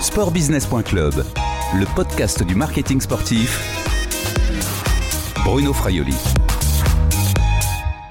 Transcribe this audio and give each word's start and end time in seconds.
Sportbusiness.club, 0.00 1.24
le 1.74 1.94
podcast 1.94 2.42
du 2.42 2.54
marketing 2.54 3.00
sportif. 3.00 3.58
Bruno 5.44 5.72
Fraioli. 5.72 6.14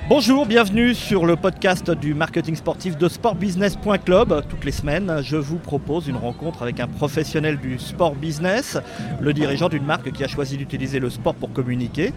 Bonjour, 0.09 0.45
bienvenue 0.45 0.93
sur 0.93 1.25
le 1.25 1.35
podcast 1.35 1.89
du 1.91 2.13
marketing 2.13 2.55
sportif 2.55 2.97
de 2.97 3.07
sportbusiness.club. 3.07 4.43
Toutes 4.49 4.65
les 4.65 4.71
semaines, 4.71 5.21
je 5.23 5.37
vous 5.37 5.57
propose 5.57 6.07
une 6.07 6.17
rencontre 6.17 6.63
avec 6.63 6.79
un 6.79 6.87
professionnel 6.87 7.57
du 7.57 7.79
sport 7.79 8.15
business, 8.15 8.77
le 9.19 9.33
dirigeant 9.33 9.69
d'une 9.69 9.85
marque 9.85 10.11
qui 10.11 10.23
a 10.23 10.27
choisi 10.27 10.57
d'utiliser 10.57 10.99
le 10.99 11.09
sport 11.09 11.35
pour 11.35 11.53
communiquer. 11.53 12.13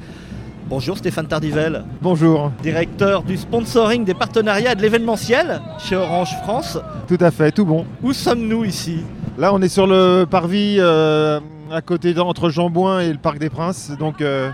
Bonjour 0.67 0.96
Stéphane 0.96 1.27
Tardivel. 1.27 1.85
Bonjour. 2.01 2.51
Directeur 2.62 3.23
du 3.23 3.37
sponsoring 3.37 4.03
des 4.05 4.14
partenariats 4.14 4.75
de 4.75 4.81
l'événementiel 4.81 5.61
chez 5.79 5.95
Orange 5.95 6.35
France. 6.43 6.79
Tout 7.07 7.18
à 7.21 7.31
fait, 7.31 7.53
tout 7.53 7.67
bon. 7.67 7.85
Où 8.03 8.14
sommes-nous 8.14 8.64
ici? 8.64 9.00
Là, 9.36 9.53
on 9.53 9.61
est 9.61 9.69
sur 9.69 9.86
le 9.86 10.25
parvis 10.25 10.77
euh, 10.79 11.39
à 11.71 11.82
côté 11.82 12.19
entre 12.19 12.49
Jambouin 12.49 13.00
et 13.00 13.13
le 13.13 13.19
Parc 13.19 13.39
des 13.39 13.50
Princes. 13.50 13.93
Donc, 13.99 14.22
euh, 14.22 14.50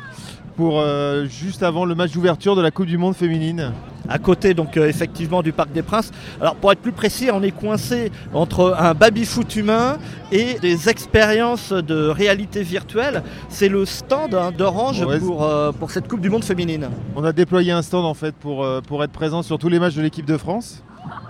pour 0.57 0.81
euh, 0.81 1.27
juste 1.27 1.63
avant 1.63 1.85
le 1.85 1.95
match 1.95 2.11
d'ouverture 2.11 2.57
de 2.57 2.63
la 2.63 2.73
Coupe 2.73 2.87
du 2.87 2.99
Monde 2.99 3.15
féminine. 3.15 3.73
À 4.11 4.19
côté 4.19 4.53
donc 4.55 4.77
euh, 4.77 4.89
effectivement 4.89 5.41
du 5.43 5.53
Parc 5.53 5.73
des 5.73 5.83
Princes. 5.83 6.11
Alors 6.41 6.57
pour 6.57 6.73
être 6.73 6.81
plus 6.81 6.93
précis, 6.93 7.31
on 7.33 7.43
est 7.43 7.53
coincé 7.53 8.11
entre 8.35 8.77
un 8.79 8.93
baby-foot 8.93 9.55
humain 9.57 9.99
et 10.33 10.59
des 10.61 10.89
expériences 10.89 11.73
de 11.73 12.09
réalité 12.09 12.63
virtuelle. 12.63 13.23
C'est 13.49 13.69
le 13.69 13.85
stand 13.87 14.35
hein, 14.35 14.51
d'Orange 14.57 15.01
Ouais, 15.03 15.19
pour, 15.21 15.45
euh, 15.45 15.73
pour 15.73 15.91
cette 15.93 16.09
Coupe 16.09 16.21
du 16.21 16.29
Monde 16.29 16.45
féminine. 16.45 16.89
On 17.17 17.25
a 17.25 17.33
déployé 17.33 17.73
un 17.73 17.83
stand 17.83 18.05
en 18.05 18.15
fait 18.15 18.35
pour, 18.35 18.65
euh, 18.65 18.81
pour 18.81 19.03
être 19.05 19.13
présent 19.13 19.43
sur 19.43 19.59
tous 19.59 19.69
les 19.69 19.79
matchs 19.79 19.95
de 19.95 20.03
l'équipe 20.03 20.27
de 20.27 20.37
France. 20.37 20.83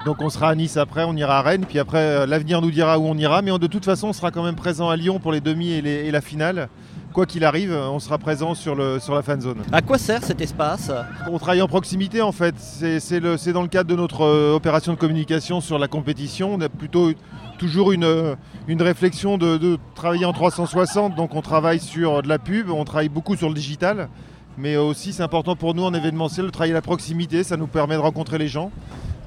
Donc 0.05 0.17
on 0.21 0.31
sera 0.31 0.49
à 0.49 0.55
Nice 0.55 0.77
après, 0.77 1.05
on 1.05 1.15
ira 1.15 1.39
à 1.39 1.43
Rennes, 1.43 1.65
puis 1.69 1.79
après 1.79 1.99
euh, 1.99 2.27
l'avenir 2.27 2.61
nous 2.63 2.71
dira 2.71 2.99
où 2.99 3.05
on 3.07 3.17
ira. 3.17 3.43
Mais 3.43 3.51
on- 3.51 3.59
de 3.59 3.67
toute 3.67 3.85
façon, 3.85 4.09
on 4.09 4.13
sera 4.13 4.31
quand 4.31 4.43
même 4.43 4.57
présent 4.57 4.89
à 4.89 4.97
Lyon 4.97 5.19
pour 5.21 5.33
les 5.33 5.41
demi 5.41 5.73
et, 5.73 5.83
les- 5.83 6.07
et 6.07 6.11
la 6.11 6.21
finale. 6.21 6.69
Quoi 7.13 7.27
qu'il 7.27 7.45
arrive, 7.45 7.73
on 7.73 7.99
sera 7.99 8.19
présent 8.19 8.55
sur, 8.55 8.77
le, 8.77 9.01
sur 9.01 9.17
la 9.17 9.23
fan 9.23 9.41
zone. 9.41 9.59
À 9.73 9.83
quoi 9.83 9.99
sert 9.99 10.23
cet 10.23 10.41
espace 10.41 10.93
On 11.29 11.39
travaille 11.39 11.61
en 11.61 11.67
proximité 11.67 12.23
en 12.23 12.31
fait. 12.31 12.55
C'est 12.57 13.21
dans 13.21 13.63
le 13.63 13.69
cadre 13.69 13.91
de 13.91 13.97
notre 13.97 14.23
euh, 14.23 14.55
opération 14.55 14.93
de 14.93 14.99
communication 14.99 15.61
sur 15.61 15.81
la 15.81 15.89
compétition. 15.89 16.55
On 16.55 16.61
a 16.61 16.69
plutôt 16.69 17.11
toujours 17.59 17.91
une, 17.91 18.05
euh, 18.05 18.37
une 18.69 18.81
réflexion 18.81 19.39
de, 19.39 19.57
de 19.57 19.77
travailler 19.97 20.25
en 20.25 20.33
360. 20.33 21.17
Donc 21.17 21.35
on 21.35 21.43
travaille 21.43 21.81
sur 21.81 22.23
de 22.23 22.29
la 22.29 22.39
pub, 22.39 22.71
on 22.71 22.85
travaille 22.85 23.09
beaucoup 23.09 23.35
sur 23.35 23.49
le 23.49 23.55
digital. 23.55 24.09
Mais 24.57 24.77
aussi 24.77 25.13
c'est 25.13 25.25
important 25.25 25.57
pour 25.57 25.75
nous 25.75 25.83
en 25.83 25.93
événementiel 25.93 26.47
de 26.47 26.51
travailler 26.51 26.75
à 26.75 26.77
la 26.77 26.83
proximité. 26.83 27.43
Ça 27.43 27.57
nous 27.57 27.67
permet 27.67 27.97
de 27.97 28.01
rencontrer 28.01 28.39
les 28.39 28.49
gens 28.49 28.71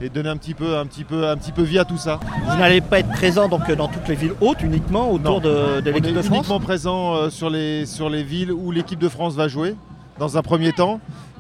et 0.01 0.09
donner 0.09 0.29
un 0.29 0.37
petit 0.37 0.53
peu, 0.53 0.77
un 0.77 0.85
petit 0.85 1.03
peu, 1.03 1.27
un 1.27 1.37
petit 1.37 1.51
peu 1.51 1.61
vie 1.63 1.79
à 1.79 1.85
tout 1.85 1.97
ça. 1.97 2.19
Vous 2.47 2.57
n'allez 2.57 2.81
pas 2.81 2.99
être 2.99 3.09
présent 3.11 3.47
donc 3.47 3.71
dans 3.71 3.87
toutes 3.87 4.07
les 4.07 4.15
villes 4.15 4.33
hautes 4.41 4.61
uniquement 4.61 5.11
autour 5.11 5.35
Non. 5.35 5.39
de, 5.39 5.81
de 5.81 5.91
l'équipe 5.91 6.13
de 6.15 6.21
France 6.21 6.37
uniquement 6.37 6.59
présent 6.59 7.15
euh, 7.15 7.29
sur, 7.29 7.49
les, 7.49 7.85
sur 7.85 8.09
les 8.09 8.23
villes 8.23 8.51
où 8.51 8.71
l'équipe 8.71 8.99
de 8.99 9.09
France 9.09 9.35
va 9.35 9.47
jouer 9.47 9.75
dans 10.19 10.37
un 10.37 10.41
premier 10.41 10.73
temps. 10.73 10.99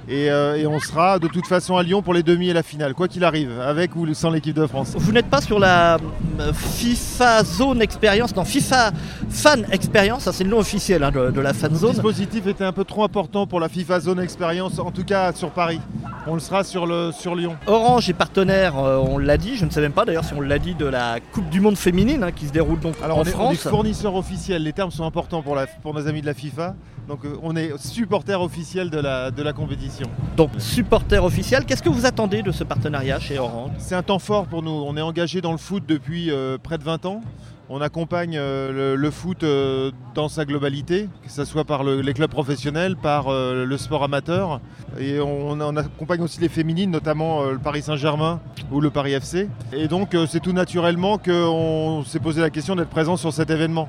Et, 0.09 0.29
euh, 0.29 0.57
et 0.57 0.67
on 0.67 0.79
sera 0.79 1.17
de 1.17 1.27
toute 1.27 1.47
façon 1.47 1.77
à 1.77 1.83
Lyon 1.83 2.01
pour 2.01 2.13
les 2.13 2.23
demi 2.23 2.49
et 2.49 2.53
la 2.53 2.63
finale, 2.63 2.93
quoi 2.93 3.07
qu'il 3.07 3.23
arrive, 3.23 3.59
avec 3.61 3.95
ou 3.95 4.13
sans 4.13 4.31
l'équipe 4.31 4.55
de 4.55 4.67
France. 4.67 4.93
Vous 4.97 5.11
n'êtes 5.13 5.27
pas 5.29 5.39
sur 5.39 5.59
la 5.59 5.97
euh, 6.39 6.51
FIFA 6.53 7.43
Zone 7.45 7.81
Experience, 7.81 8.35
non 8.35 8.43
FIFA 8.43 8.91
Fan 9.29 9.65
Experience, 9.71 10.23
ça 10.23 10.33
c'est 10.33 10.43
le 10.43 10.49
nom 10.49 10.59
officiel 10.59 11.03
hein, 11.03 11.11
de, 11.11 11.31
de 11.31 11.41
la 11.41 11.53
Fan 11.53 11.71
Le 11.71 11.77
Zone. 11.77 11.91
dispositif 11.93 12.47
était 12.47 12.65
un 12.65 12.73
peu 12.73 12.83
trop 12.83 13.03
important 13.03 13.47
pour 13.47 13.59
la 13.61 13.69
FIFA 13.69 14.01
Zone 14.01 14.19
Experience, 14.19 14.77
en 14.79 14.91
tout 14.91 15.05
cas 15.05 15.31
sur 15.31 15.51
Paris. 15.51 15.79
On 16.27 16.33
le 16.33 16.39
sera 16.41 16.63
sur, 16.65 16.85
le, 16.85 17.11
sur 17.17 17.35
Lyon. 17.35 17.55
Orange 17.67 18.09
est 18.09 18.13
partenaire, 18.13 18.77
euh, 18.77 18.97
on 18.97 19.17
l'a 19.17 19.37
dit, 19.37 19.55
je 19.55 19.63
ne 19.65 19.69
sais 19.69 19.81
même 19.81 19.91
pas 19.93 20.03
d'ailleurs 20.03 20.25
si 20.25 20.33
on 20.33 20.41
l'a 20.41 20.59
dit, 20.59 20.73
de 20.73 20.85
la 20.85 21.19
Coupe 21.31 21.49
du 21.49 21.61
Monde 21.61 21.77
féminine 21.77 22.23
hein, 22.23 22.31
qui 22.31 22.47
se 22.47 22.51
déroule 22.51 22.79
donc 22.79 22.95
Alors 23.03 23.17
en 23.17 23.21
on 23.21 23.23
est, 23.23 23.35
on 23.35 23.51
est 23.51 23.55
France. 23.55 23.71
fournisseur 23.71 24.15
officiel, 24.15 24.63
les 24.63 24.73
termes 24.73 24.91
sont 24.91 25.05
importants 25.05 25.41
pour, 25.41 25.55
la, 25.55 25.65
pour 25.67 25.93
nos 25.93 26.07
amis 26.07 26.21
de 26.21 26.25
la 26.25 26.33
FIFA. 26.33 26.75
Donc 27.07 27.19
on 27.41 27.53
est 27.57 27.77
supporter 27.77 28.41
officiel 28.41 28.89
de 28.89 28.97
la, 28.99 29.29
de 29.29 29.43
la 29.43 29.51
compétition. 29.51 29.92
Donc 30.37 30.49
supporter 30.59 31.23
officiel, 31.23 31.65
qu'est-ce 31.65 31.83
que 31.83 31.89
vous 31.89 32.05
attendez 32.05 32.41
de 32.41 32.51
ce 32.51 32.63
partenariat 32.63 33.19
chez 33.19 33.37
Orange 33.39 33.71
C'est 33.77 33.95
un 33.95 34.03
temps 34.03 34.19
fort 34.19 34.45
pour 34.47 34.63
nous. 34.63 34.71
On 34.71 34.97
est 34.97 35.01
engagé 35.01 35.41
dans 35.41 35.51
le 35.51 35.57
foot 35.57 35.83
depuis 35.87 36.31
euh, 36.31 36.57
près 36.61 36.77
de 36.77 36.83
20 36.83 37.05
ans. 37.05 37.21
On 37.69 37.79
accompagne 37.81 38.35
euh, 38.37 38.71
le, 38.71 38.95
le 38.95 39.11
foot 39.11 39.43
euh, 39.43 39.91
dans 40.15 40.27
sa 40.27 40.43
globalité, 40.45 41.07
que 41.23 41.31
ce 41.31 41.45
soit 41.45 41.63
par 41.63 41.83
le- 41.83 42.01
les 42.01 42.13
clubs 42.13 42.29
professionnels, 42.29 42.95
par 42.97 43.29
euh, 43.29 43.65
le 43.65 43.77
sport 43.77 44.03
amateur. 44.03 44.59
Et 44.99 45.19
on, 45.21 45.51
on 45.59 45.77
accompagne 45.77 46.21
aussi 46.21 46.41
les 46.41 46.49
féminines, 46.49 46.91
notamment 46.91 47.41
euh, 47.43 47.53
le 47.53 47.59
Paris 47.59 47.81
Saint-Germain 47.81 48.41
ou 48.71 48.81
le 48.81 48.89
Paris 48.89 49.13
FC. 49.13 49.47
Et 49.71 49.87
donc 49.87 50.13
euh, 50.13 50.27
c'est 50.29 50.41
tout 50.41 50.51
naturellement 50.51 51.17
qu'on 51.17 52.03
s'est 52.05 52.19
posé 52.19 52.41
la 52.41 52.49
question 52.49 52.75
d'être 52.75 52.89
présent 52.89 53.15
sur 53.15 53.31
cet 53.31 53.49
événement. 53.49 53.87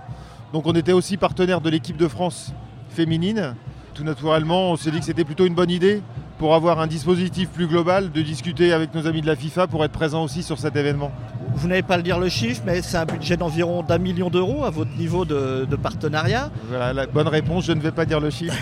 Donc 0.53 0.66
on 0.66 0.72
était 0.75 0.93
aussi 0.93 1.16
partenaire 1.16 1.60
de 1.60 1.69
l'équipe 1.69 1.97
de 1.97 2.09
France 2.09 2.53
féminine. 2.91 3.54
Tout 3.94 4.03
naturellement, 4.05 4.72
on 4.72 4.77
s'est 4.77 4.91
dit 4.91 4.99
que 4.99 5.05
c'était 5.05 5.25
plutôt 5.25 5.47
une 5.47 5.55
bonne 5.55 5.71
idée 5.71 6.03
pour 6.38 6.56
avoir 6.56 6.81
un 6.81 6.88
dispositif 6.88 7.49
plus 7.49 7.69
global, 7.69 8.10
de 8.10 8.22
discuter 8.22 8.72
avec 8.72 8.93
nos 8.93 9.06
amis 9.06 9.21
de 9.21 9.27
la 9.27 9.37
FIFA 9.37 9.69
pour 9.69 9.84
être 9.84 9.93
présent 9.93 10.25
aussi 10.25 10.43
sur 10.43 10.59
cet 10.59 10.75
événement. 10.75 11.12
Vous 11.55 11.69
n'allez 11.69 11.82
pas 11.82 11.97
le 11.97 12.03
dire 12.03 12.19
le 12.19 12.28
chiffre, 12.28 12.62
mais 12.66 12.82
c'est 12.82 12.97
un 12.97 13.05
budget 13.05 13.37
d'environ 13.37 13.84
d'un 13.84 13.99
million 13.99 14.31
d'euros 14.31 14.65
à 14.65 14.71
votre 14.71 14.91
niveau 14.97 15.25
de, 15.25 15.65
de 15.71 15.77
partenariat. 15.77 16.50
Voilà 16.69 16.93
la 16.93 17.06
bonne 17.06 17.28
réponse, 17.28 17.66
je 17.66 17.72
ne 17.72 17.81
vais 17.81 17.93
pas 17.93 18.05
dire 18.05 18.19
le 18.19 18.31
chiffre. 18.31 18.56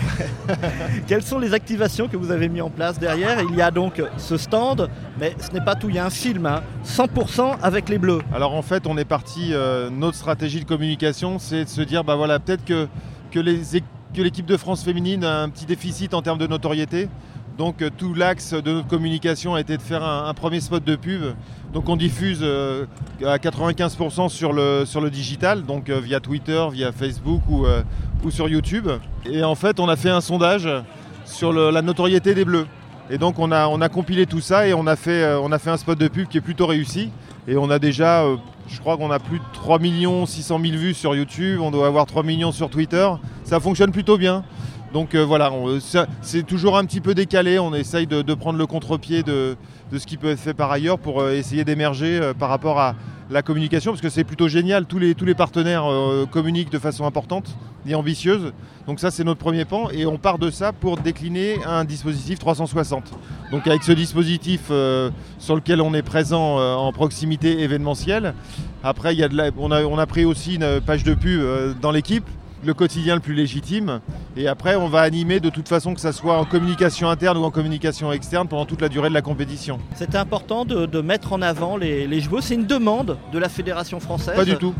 Quelles 1.07 1.23
sont 1.23 1.39
les 1.39 1.55
activations 1.55 2.07
que 2.07 2.15
vous 2.15 2.29
avez 2.29 2.47
mis 2.47 2.61
en 2.61 2.69
place 2.69 2.99
derrière? 2.99 3.41
Il 3.41 3.55
y 3.55 3.61
a 3.63 3.71
donc 3.71 4.03
ce 4.17 4.37
stand, 4.37 4.87
mais 5.19 5.35
ce 5.39 5.51
n'est 5.51 5.65
pas 5.65 5.73
tout, 5.73 5.89
il 5.89 5.95
y 5.95 5.99
a 5.99 6.05
un 6.05 6.11
film, 6.11 6.45
hein, 6.45 6.61
100% 6.85 7.55
avec 7.63 7.89
les 7.89 7.97
bleus. 7.97 8.21
Alors 8.35 8.53
en 8.53 8.61
fait, 8.61 8.85
on 8.85 8.99
est 8.99 9.05
parti, 9.05 9.49
euh, 9.53 9.89
notre 9.89 10.15
stratégie 10.15 10.59
de 10.59 10.65
communication, 10.65 11.39
c'est 11.39 11.63
de 11.63 11.69
se 11.69 11.81
dire, 11.81 12.03
bah 12.03 12.15
voilà, 12.15 12.37
peut-être 12.37 12.63
que, 12.65 12.87
que 13.31 13.39
les 13.39 13.77
é- 13.77 13.83
que 14.13 14.21
l'équipe 14.21 14.45
de 14.45 14.57
France 14.57 14.83
féminine 14.83 15.23
a 15.23 15.41
un 15.41 15.49
petit 15.49 15.65
déficit 15.65 16.13
en 16.13 16.21
termes 16.21 16.37
de 16.37 16.47
notoriété. 16.47 17.09
Donc 17.57 17.81
euh, 17.81 17.89
tout 17.95 18.13
l'axe 18.13 18.53
de 18.53 18.71
notre 18.71 18.87
communication 18.87 19.55
a 19.55 19.61
été 19.61 19.77
de 19.77 19.81
faire 19.81 20.03
un, 20.03 20.33
premier 20.33 20.59
spot 20.59 20.83
de 20.83 20.95
pub. 20.95 21.21
Donc 21.73 21.89
on 21.89 21.95
diffuse 21.95 22.39
euh, 22.41 22.85
à 23.25 23.37
95% 23.37 24.29
sur 24.29 24.53
le, 24.53 24.85
sur 24.85 25.01
le 25.01 25.09
digital, 25.09 25.63
donc 25.63 25.89
euh, 25.89 25.99
via 25.99 26.19
Twitter, 26.19 26.63
via 26.71 26.91
Facebook 26.91 27.41
ou, 27.49 28.31
sur 28.31 28.47
YouTube. 28.47 28.87
Et 29.25 29.43
en 29.43 29.55
fait, 29.55 29.79
on 29.79 29.89
a 29.89 29.97
fait 29.97 30.09
un 30.09 30.21
sondage 30.21 30.69
sur 31.25 31.51
la 31.51 31.81
notoriété 31.81 32.33
des 32.33 32.45
Bleus. 32.45 32.67
Et 33.09 33.17
donc 33.17 33.37
on 33.37 33.51
a, 33.51 33.89
compilé 33.89 34.25
tout 34.25 34.39
ça 34.39 34.65
et 34.65 34.73
on 34.73 34.87
a, 34.87 34.95
fait, 34.95 35.35
on 35.35 35.51
a 35.51 35.59
fait 35.59 35.71
un 35.71 35.77
spot 35.77 35.99
de 35.99 36.07
pub 36.07 36.29
qui 36.29 36.37
est 36.37 36.41
plutôt 36.41 36.65
réussi. 36.65 37.11
Et 37.49 37.57
on 37.57 37.69
a 37.69 37.79
déjà, 37.79 38.23
je 38.67 38.79
crois 38.79 38.97
qu'on 38.97 39.11
a 39.11 39.19
plus 39.19 39.39
de 39.39 39.43
3 39.53 39.79
600 40.25 40.59
000 40.63 40.77
vues 40.77 40.93
sur 40.93 41.15
YouTube, 41.15 41.59
on 41.61 41.71
doit 41.71 41.87
avoir 41.87 42.05
3 42.05 42.23
millions 42.23 42.51
sur 42.51 42.69
Twitter. 42.69 43.07
Ça 43.43 43.59
fonctionne 43.59 43.91
plutôt 43.91 44.17
bien. 44.17 44.43
Donc 44.93 45.15
euh, 45.15 45.25
voilà, 45.25 45.51
ça- 45.79 46.05
c'est 46.21 46.43
toujours 46.45 46.77
un 46.77 46.85
petit 46.85 47.01
peu 47.01 47.15
décalé, 47.15 47.57
on 47.57 47.73
essaye 47.73 48.05
de, 48.05 48.33
prendre 48.35 48.59
le 48.59 48.67
contre-pied 48.67 49.23
de, 49.23 49.57
ce 49.91 50.05
qui 50.05 50.17
peut 50.17 50.29
être 50.29 50.39
fait 50.39 50.53
par 50.53 50.71
ailleurs 50.71 50.99
pour 50.99 51.21
euh, 51.21 51.33
essayer 51.33 51.65
d'émerger 51.65 52.19
euh, 52.21 52.33
par 52.33 52.49
rapport 52.49 52.79
à 52.79 52.95
la 53.31 53.41
communication, 53.41 53.91
parce 53.91 54.01
que 54.01 54.09
c'est 54.09 54.23
plutôt 54.23 54.47
génial, 54.47 54.85
tous 54.85 54.99
les, 54.99 55.33
partenaires 55.33 55.91
euh, 55.91 56.25
communiquent 56.29 56.71
de 56.71 56.77
façon 56.77 57.05
importante 57.05 57.55
et 57.87 57.95
ambitieuse. 57.95 58.53
Donc 58.85 58.99
ça 58.99 59.09
c'est 59.09 59.23
notre 59.23 59.39
premier 59.39 59.65
pan, 59.65 59.89
et 59.89 60.05
on 60.05 60.17
part 60.17 60.37
de 60.37 60.51
ça 60.51 60.71
pour 60.73 60.97
décliner 60.97 61.57
un 61.65 61.85
dispositif 61.85 62.37
360. 62.37 63.11
Donc 63.51 63.65
avec 63.65 63.81
ce 63.83 63.91
dispositif 63.91 64.67
euh, 64.69 65.09
sur 65.39 65.55
lequel 65.55 65.81
on 65.81 65.93
est 65.93 66.03
présent 66.03 66.59
euh, 66.59 66.75
en 66.75 66.91
proximité 66.91 67.61
événementielle, 67.61 68.35
après 68.83 69.15
y 69.15 69.27
on, 69.57 69.71
a, 69.71 69.83
on 69.83 69.97
a 69.97 70.05
pris 70.05 70.25
aussi 70.25 70.55
une 70.55 70.81
page 70.81 71.03
de 71.03 71.13
pub 71.15 71.41
euh, 71.41 71.73
dans 71.81 71.91
l'équipe, 71.91 72.25
le 72.65 72.73
quotidien 72.73 73.15
le 73.15 73.21
plus 73.21 73.33
légitime. 73.33 73.99
Et 74.35 74.47
après, 74.47 74.75
on 74.75 74.87
va 74.87 75.01
animer 75.01 75.39
de 75.39 75.49
toute 75.49 75.67
façon 75.67 75.93
que 75.93 76.01
ça 76.01 76.11
soit 76.11 76.37
en 76.37 76.45
communication 76.45 77.09
interne 77.09 77.37
ou 77.37 77.43
en 77.43 77.51
communication 77.51 78.11
externe 78.11 78.47
pendant 78.47 78.65
toute 78.65 78.81
la 78.81 78.89
durée 78.89 79.09
de 79.09 79.13
la 79.13 79.21
compétition. 79.21 79.79
C'était 79.95 80.17
important 80.17 80.65
de, 80.65 80.85
de 80.85 81.01
mettre 81.01 81.33
en 81.33 81.41
avant 81.41 81.77
les, 81.77 82.07
les 82.07 82.21
joueurs. 82.21 82.43
C'est 82.43 82.55
une 82.55 82.65
demande 82.65 83.17
de 83.31 83.39
la 83.39 83.49
Fédération 83.49 83.99
française. 83.99 84.35
Pas 84.35 84.45
du 84.45 84.55
tout. 84.55 84.73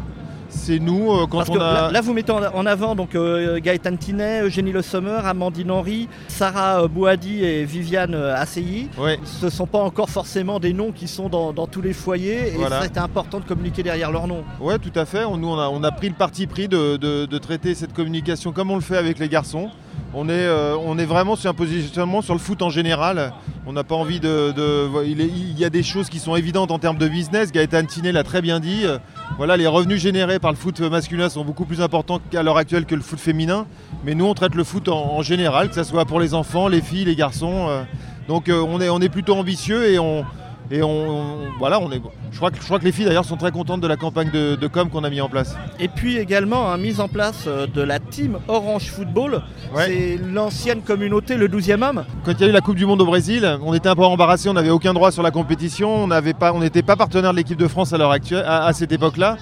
C'est 0.56 0.80
nous, 0.80 1.12
euh, 1.12 1.26
quand 1.30 1.40
Parce 1.40 1.50
on 1.50 1.54
que 1.54 1.60
a... 1.60 1.74
là, 1.74 1.92
là, 1.92 2.02
vous 2.02 2.14
mettez 2.14 2.32
en 2.32 2.66
avant 2.66 2.96
donc 2.96 3.16
euh, 3.16 3.60
Gaëtan 3.60 3.96
Tinet, 3.98 4.44
Eugénie 4.44 4.72
Le 4.72 4.82
Sommer, 4.82 5.20
Amandine 5.26 5.72
Henry, 5.72 6.08
Sarah 6.28 6.84
euh, 6.84 6.88
Bouhadi 6.88 7.44
et 7.44 7.66
Viviane 7.66 8.16
Asseyi. 8.16 8.88
Ouais. 8.98 9.20
Ce 9.26 9.46
ne 9.46 9.50
sont 9.52 9.66
pas 9.68 9.80
encore 9.80 10.10
forcément 10.10 10.60
des 10.60 10.72
noms 10.72 10.92
qui 10.92 11.08
sont 11.08 11.28
dans, 11.28 11.52
dans 11.52 11.68
tous 11.68 11.82
les 11.82 11.92
foyers 11.94 12.48
et 12.54 12.58
Voilà. 12.58 12.82
c'était 12.82 13.00
important 13.00 13.40
de 13.40 13.46
communiquer 13.46 13.84
derrière 13.84 14.12
leur 14.12 14.28
nom. 14.28 14.44
Ouais, 14.62 14.78
tout 14.80 14.92
à 14.98 15.06
fait. 15.06 15.26
On, 15.26 15.36
nous, 15.38 15.50
on 15.50 15.60
a, 15.60 15.68
on 15.70 15.84
a 15.84 15.92
pris 15.92 16.08
le 16.08 16.16
parti 16.16 16.48
pris 16.48 16.68
de, 16.68 16.96
de- 16.98 17.26
de 17.26 17.38
traiter 17.40 17.76
cette 17.76 17.94
communication 17.94 18.52
comme 18.52 18.72
on 18.72 18.76
le 18.76 18.82
fait 18.82 18.98
avec 18.98 19.20
les 19.20 19.28
garçons. 19.30 19.70
On 20.16 20.30
est, 20.30 20.34
euh, 20.34 20.78
on 20.78 21.00
est 21.00 21.06
vraiment 21.06 21.36
sur 21.36 21.50
un 21.50 21.56
positionnement 21.56 22.22
sur 22.22 22.36
le 22.36 22.40
foot 22.40 22.62
en 22.62 22.70
général. 22.70 23.34
On 23.66 23.74
n'a 23.74 23.84
pas 23.84 23.96
envie 23.96 24.20
de. 24.20 24.54
il, 25.04 25.60
y 25.60 25.66
a 25.66 25.72
des 25.72 25.82
choses 25.82 26.08
qui 26.08 26.20
sont 26.20 26.36
évidentes 26.36 26.70
en 26.70 26.78
termes 26.78 27.00
de 27.00 27.08
business. 27.08 27.52
Gaëtan 27.52 27.86
Tinet 27.86 28.12
l'a 28.12 28.24
très 28.24 28.44
bien 28.44 28.60
dit. 28.60 28.86
Voilà, 29.38 29.58
les 29.58 29.66
revenus 29.66 30.00
générés 30.00 30.38
par 30.38 30.52
le 30.52 30.58
foot 30.58 30.80
masculin 30.82 31.30
sont 31.30 31.44
beaucoup 31.44 31.66
plus 31.66 31.82
importants 31.82 32.20
qu'à 32.30 32.44
l'heure 32.44 32.58
actuelle 32.58 32.86
que 32.86 32.94
le 32.94 33.02
foot 33.02 33.20
féminin. 33.20 33.66
Mais 34.06 34.14
nous, 34.14 34.26
on 34.26 34.36
traite 34.36 34.54
le 34.54 34.64
foot 34.64 34.88
en, 34.88 35.24
général, 35.24 35.70
que 35.70 35.76
ce 35.76 35.84
soit 35.84 36.06
pour 36.06 36.20
les 36.20 36.36
enfants, 36.36 36.68
les 36.68 36.82
filles, 36.82 37.06
les 37.06 37.16
garçons. 37.16 37.68
euh. 37.70 37.84
donc, 38.28 38.50
euh, 38.50 38.62
on 38.62 39.02
est 39.02 39.10
plutôt 39.10 39.36
ambitieux 39.36 39.90
et 39.90 39.98
on. 39.98 40.26
Et 40.76 40.82
on, 40.82 41.36
voilà, 41.60 41.80
on 41.80 41.92
est, 41.92 42.02
je, 42.32 42.38
crois 42.38 42.50
que, 42.50 42.58
je 42.60 42.64
crois 42.66 42.80
que 42.80 42.84
les 42.84 42.92
filles 42.92 43.06
d'ailleurs 43.06 43.26
sont 43.26 43.38
très 43.38 43.52
contentes 43.52 43.80
de 43.82 43.86
la 43.88 43.96
campagne 43.96 44.32
de, 44.32 44.56
de 44.56 44.68
com 44.68 44.90
qu'on 44.90 45.04
a 45.04 45.10
mis 45.12 45.22
en 45.22 45.30
place. 45.30 45.56
Et 45.80 45.88
puis 45.88 46.18
également, 46.18 46.72
hein, 46.72 46.78
mise 46.78 47.00
en 47.00 47.08
place 47.08 47.44
euh, 47.46 47.68
de 47.68 47.82
la 47.84 48.00
team 48.00 48.40
Orange 48.48 48.90
Football. 48.90 49.44
Ouais. 49.76 49.86
C'est 49.86 50.20
l'ancienne 50.34 50.82
communauté, 50.82 51.38
le 51.38 51.48
12e 51.48 51.84
homme. 51.88 52.06
Quand 52.26 52.32
il 52.32 52.42
y 52.42 52.44
a 52.46 52.48
eu 52.48 52.52
la 52.52 52.62
Coupe 52.62 52.76
du 52.76 52.88
Monde 52.88 53.02
au 53.02 53.06
Brésil, 53.06 53.48
on 53.64 53.76
était 53.76 53.88
un 53.88 53.96
peu 53.96 54.04
embarrassé, 54.04 54.50
on 54.50 54.54
n'avait 54.54 54.72
aucun 54.72 54.96
droit 54.96 55.12
sur 55.12 55.22
la 55.22 55.30
compétition, 55.30 55.94
on 55.94 56.08
n'avait 56.08 56.34
pas- 56.34 56.52
on 56.54 56.60
n'était 56.60 56.82
pas 56.82 56.96
partenaire 56.96 57.34
de 57.34 57.38
l'équipe 57.38 57.60
de 57.60 57.68
France 57.68 57.94
à 57.94 58.00
l'heure 58.00 58.10
actuelle, 58.12 58.44
à, 58.48 58.66
à 58.66 58.74
cette 58.74 58.92
époque-là. 58.92 59.38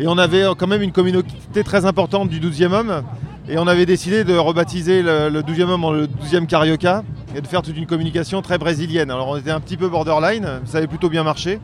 Et 0.00 0.08
on 0.08 0.18
avait 0.18 0.42
euh, 0.42 0.54
quand 0.58 0.66
même 0.66 0.82
une 0.82 0.90
communauté 0.92 1.62
très 1.64 1.84
importante 1.84 2.28
du 2.30 2.40
12e 2.40 2.72
homme. 2.72 3.02
Et 3.48 3.58
on 3.58 3.66
avait 3.68 3.86
décidé 3.86 4.24
de 4.24 4.34
rebaptiser 4.36 5.02
le, 5.02 5.28
le 5.28 5.42
12e 5.42 5.68
homme 5.68 5.84
en 5.84 5.92
le 5.92 6.06
12e 6.08 6.46
Carioca 6.46 7.04
et 7.34 7.40
de 7.40 7.46
faire 7.46 7.62
toute 7.62 7.76
une 7.76 7.86
communication 7.86 8.42
très 8.42 8.58
brésilienne. 8.58 9.10
Alors 9.10 9.28
on 9.28 9.36
était 9.36 9.50
un 9.50 9.60
petit 9.60 9.76
peu 9.76 9.88
borderline, 9.88 10.60
ça 10.64 10.78
avait 10.78 10.86
plutôt 10.86 11.08
bien 11.08 11.24
marché. 11.24 11.60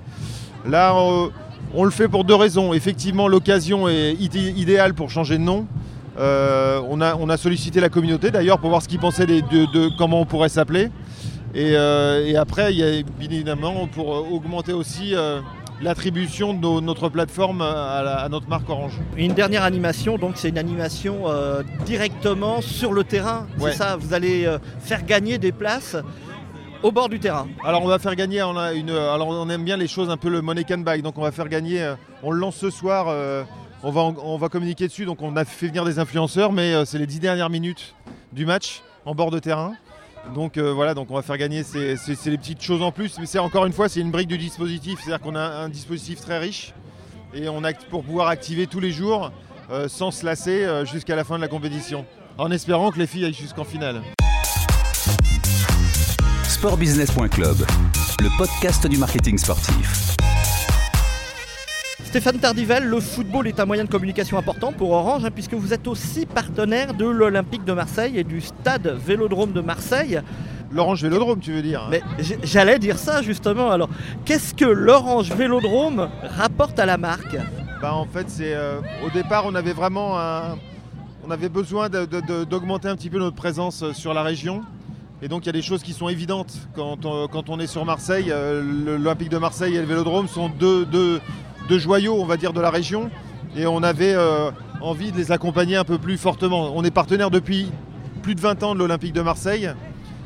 Là, 0.66 0.94
euh, 0.94 1.28
on 1.74 1.84
le 1.84 1.90
fait 1.90 2.08
pour 2.08 2.24
deux 2.24 2.34
raisons. 2.34 2.72
Effectivement, 2.74 3.28
l'occasion 3.28 3.88
est 3.88 4.14
idé- 4.14 4.52
idéale 4.56 4.94
pour 4.94 5.10
changer 5.10 5.38
de 5.38 5.42
nom. 5.42 5.66
Euh, 6.18 6.80
on, 6.90 7.00
a, 7.00 7.14
on 7.14 7.28
a 7.28 7.36
sollicité 7.36 7.80
la 7.80 7.88
communauté 7.88 8.30
d'ailleurs 8.30 8.58
pour 8.58 8.68
voir 8.70 8.82
ce 8.82 8.88
qu'ils 8.88 8.98
pensaient 8.98 9.26
de, 9.26 9.96
comment 9.96 10.20
on 10.20 10.26
pourrait 10.26 10.48
s'appeler. 10.48 10.90
Et, 11.54 11.72
euh, 11.74 12.26
et 12.26 12.36
après, 12.36 12.72
il 12.72 12.78
y 12.78 12.82
a 12.82 13.02
évidemment 13.22 13.86
pour 13.86 14.08
augmenter 14.32 14.72
aussi 14.72 15.14
l'attribution 15.80 16.52
de 16.54 16.80
notre 16.80 17.08
plateforme 17.08 17.62
à, 17.62 18.02
la- 18.02 18.16
à 18.20 18.28
notre 18.28 18.48
marque 18.48 18.68
Orange. 18.68 18.98
Une 19.16 19.32
dernière 19.34 19.64
animation, 19.64 20.18
donc 20.18 20.32
c'est 20.36 20.50
une 20.50 20.58
animation 20.58 21.22
euh, 21.26 21.62
directement 21.84 22.60
sur 22.60 22.92
le 22.92 23.04
terrain. 23.04 23.46
Ouais. 23.58 23.72
C'est 23.72 23.78
ça, 23.78 23.96
vous 23.96 24.12
allez 24.14 24.44
euh, 24.46 24.58
faire 24.80 25.04
gagner 25.04 25.38
des 25.38 25.52
places 25.52 25.96
au 26.82 26.92
bord 26.92 27.08
du 27.08 27.18
terrain. 27.20 27.46
Alors 27.64 27.82
on 27.82 27.88
va 27.88 27.98
faire 27.98 28.14
gagner, 28.16 28.42
on, 28.42 28.56
a 28.56 28.72
une, 28.72 28.90
alors 28.90 29.28
on 29.28 29.48
aime 29.50 29.64
bien 29.64 29.76
les 29.76 29.88
choses 29.88 30.10
un 30.10 30.16
peu 30.16 30.28
le 30.28 30.40
money 30.42 30.64
can 30.64 30.78
buy, 30.78 31.02
donc 31.02 31.18
on 31.18 31.22
va 31.22 31.32
faire 31.32 31.48
gagner, 31.48 31.82
euh, 31.82 31.94
on 32.22 32.30
le 32.30 32.38
lance 32.40 32.56
ce 32.56 32.70
soir, 32.70 33.06
euh, 33.08 33.42
on, 33.82 33.90
va, 33.90 34.00
on 34.02 34.36
va 34.38 34.48
communiquer 34.48 34.86
dessus, 34.88 35.04
donc 35.04 35.20
on 35.22 35.36
a 35.36 35.44
fait 35.44 35.66
venir 35.68 35.84
des 35.84 35.98
influenceurs, 35.98 36.52
mais 36.52 36.72
euh, 36.74 36.84
c'est 36.84 36.98
les 36.98 37.06
10 37.06 37.20
dernières 37.20 37.50
minutes 37.50 37.94
du 38.32 38.46
match 38.46 38.82
en 39.04 39.14
bord 39.14 39.30
de 39.30 39.38
terrain. 39.38 39.74
Donc 40.34 40.56
euh, 40.58 40.72
voilà, 40.72 40.94
donc 40.94 41.10
on 41.10 41.14
va 41.14 41.22
faire 41.22 41.38
gagner 41.38 41.62
ces, 41.62 41.96
les 42.26 42.38
petites 42.38 42.62
choses 42.62 42.82
en 42.82 42.92
plus, 42.92 43.18
mais 43.18 43.26
c'est 43.26 43.38
encore 43.38 43.66
une 43.66 43.72
fois 43.72 43.88
c'est 43.88 44.00
une 44.00 44.10
brique 44.10 44.28
du 44.28 44.38
dispositif, 44.38 45.00
c'est-à-dire 45.02 45.20
qu'on 45.20 45.34
a 45.34 45.40
un 45.40 45.68
dispositif 45.68 46.20
très 46.20 46.38
riche 46.38 46.72
et 47.34 47.48
on 47.48 47.64
a 47.64 47.72
pour 47.72 48.04
pouvoir 48.04 48.28
activer 48.28 48.66
tous 48.66 48.80
les 48.80 48.92
jours 48.92 49.32
euh, 49.70 49.88
sans 49.88 50.10
se 50.10 50.24
lasser 50.24 50.64
euh, 50.64 50.84
jusqu'à 50.84 51.16
la 51.16 51.24
fin 51.24 51.36
de 51.36 51.40
la 51.42 51.48
compétition, 51.48 52.04
en 52.38 52.50
espérant 52.50 52.90
que 52.90 52.98
les 52.98 53.06
filles 53.06 53.24
aillent 53.24 53.34
jusqu'en 53.34 53.64
finale. 53.64 54.02
Sportbusiness.club, 56.44 57.56
le 58.20 58.38
podcast 58.38 58.86
du 58.86 58.98
marketing 58.98 59.38
sportif. 59.38 60.09
Stéphane 62.10 62.38
Tardivel, 62.38 62.84
le 62.88 62.98
football 62.98 63.46
est 63.46 63.60
un 63.60 63.66
moyen 63.66 63.84
de 63.84 63.88
communication 63.88 64.36
important 64.36 64.72
pour 64.72 64.90
Orange, 64.90 65.24
hein, 65.24 65.30
puisque 65.32 65.54
vous 65.54 65.72
êtes 65.72 65.86
aussi 65.86 66.26
partenaire 66.26 66.92
de 66.92 67.04
l'Olympique 67.06 67.64
de 67.64 67.72
Marseille 67.72 68.18
et 68.18 68.24
du 68.24 68.40
stade 68.40 68.96
Vélodrome 69.06 69.52
de 69.52 69.60
Marseille. 69.60 70.20
L'Orange 70.72 71.02
Vélodrome, 71.02 71.38
tu 71.38 71.52
veux 71.52 71.62
dire 71.62 71.82
hein 71.82 71.88
Mais 71.90 72.02
j'allais 72.42 72.80
dire 72.80 72.98
ça 72.98 73.22
justement. 73.22 73.70
Alors, 73.70 73.88
qu'est-ce 74.24 74.54
que 74.54 74.64
l'Orange 74.64 75.30
Vélodrome 75.32 76.08
rapporte 76.36 76.80
à 76.80 76.86
la 76.86 76.96
marque? 76.96 77.36
Bah, 77.80 77.94
en 77.94 78.06
fait, 78.06 78.28
c'est 78.28 78.54
euh, 78.54 78.80
au 79.06 79.10
départ, 79.10 79.44
on 79.46 79.54
avait 79.54 79.72
vraiment 79.72 80.18
un- 80.18 80.56
on 81.24 81.30
avait 81.30 81.48
besoin 81.48 81.88
d'augmenter 81.88 82.88
un 82.88 82.96
petit 82.96 83.10
peu 83.10 83.18
notre 83.20 83.36
présence 83.36 83.84
euh, 83.84 83.92
sur 83.92 84.14
la 84.14 84.24
région. 84.24 84.62
Et 85.22 85.28
donc, 85.28 85.44
il 85.44 85.46
y 85.46 85.50
a 85.50 85.52
des 85.52 85.62
choses 85.62 85.82
qui 85.84 85.92
sont 85.92 86.08
évidentes 86.08 86.54
quand 86.74 87.04
on, 87.04 87.28
quand 87.28 87.50
on 87.50 87.60
est 87.60 87.66
sur 87.68 87.84
Marseille. 87.84 88.30
Euh, 88.30 88.62
L'Olympique 88.98 89.28
de 89.28 89.38
Marseille 89.38 89.76
et 89.76 89.80
le 89.80 89.86
Vélodrome 89.86 90.26
sont 90.28 90.48
deux, 90.48 90.84
deux- 90.86 91.20
joyaux, 91.78 92.16
on 92.20 92.26
va 92.26 92.36
dire, 92.36 92.52
de 92.52 92.60
la 92.60 92.70
région. 92.70 93.10
Et 93.56 93.66
on 93.66 93.82
avait 93.82 94.14
euh, 94.14 94.50
envie 94.80 95.12
de 95.12 95.16
les 95.16 95.32
accompagner 95.32 95.76
un 95.76 95.84
peu 95.84 95.98
plus 95.98 96.16
fortement. 96.16 96.72
On 96.74 96.84
est 96.84 96.90
partenaire 96.90 97.30
depuis 97.30 97.70
plus 98.22 98.34
de 98.34 98.40
20 98.40 98.62
ans 98.62 98.74
de 98.74 98.78
l'Olympique 98.78 99.12
de 99.12 99.22
Marseille. 99.22 99.70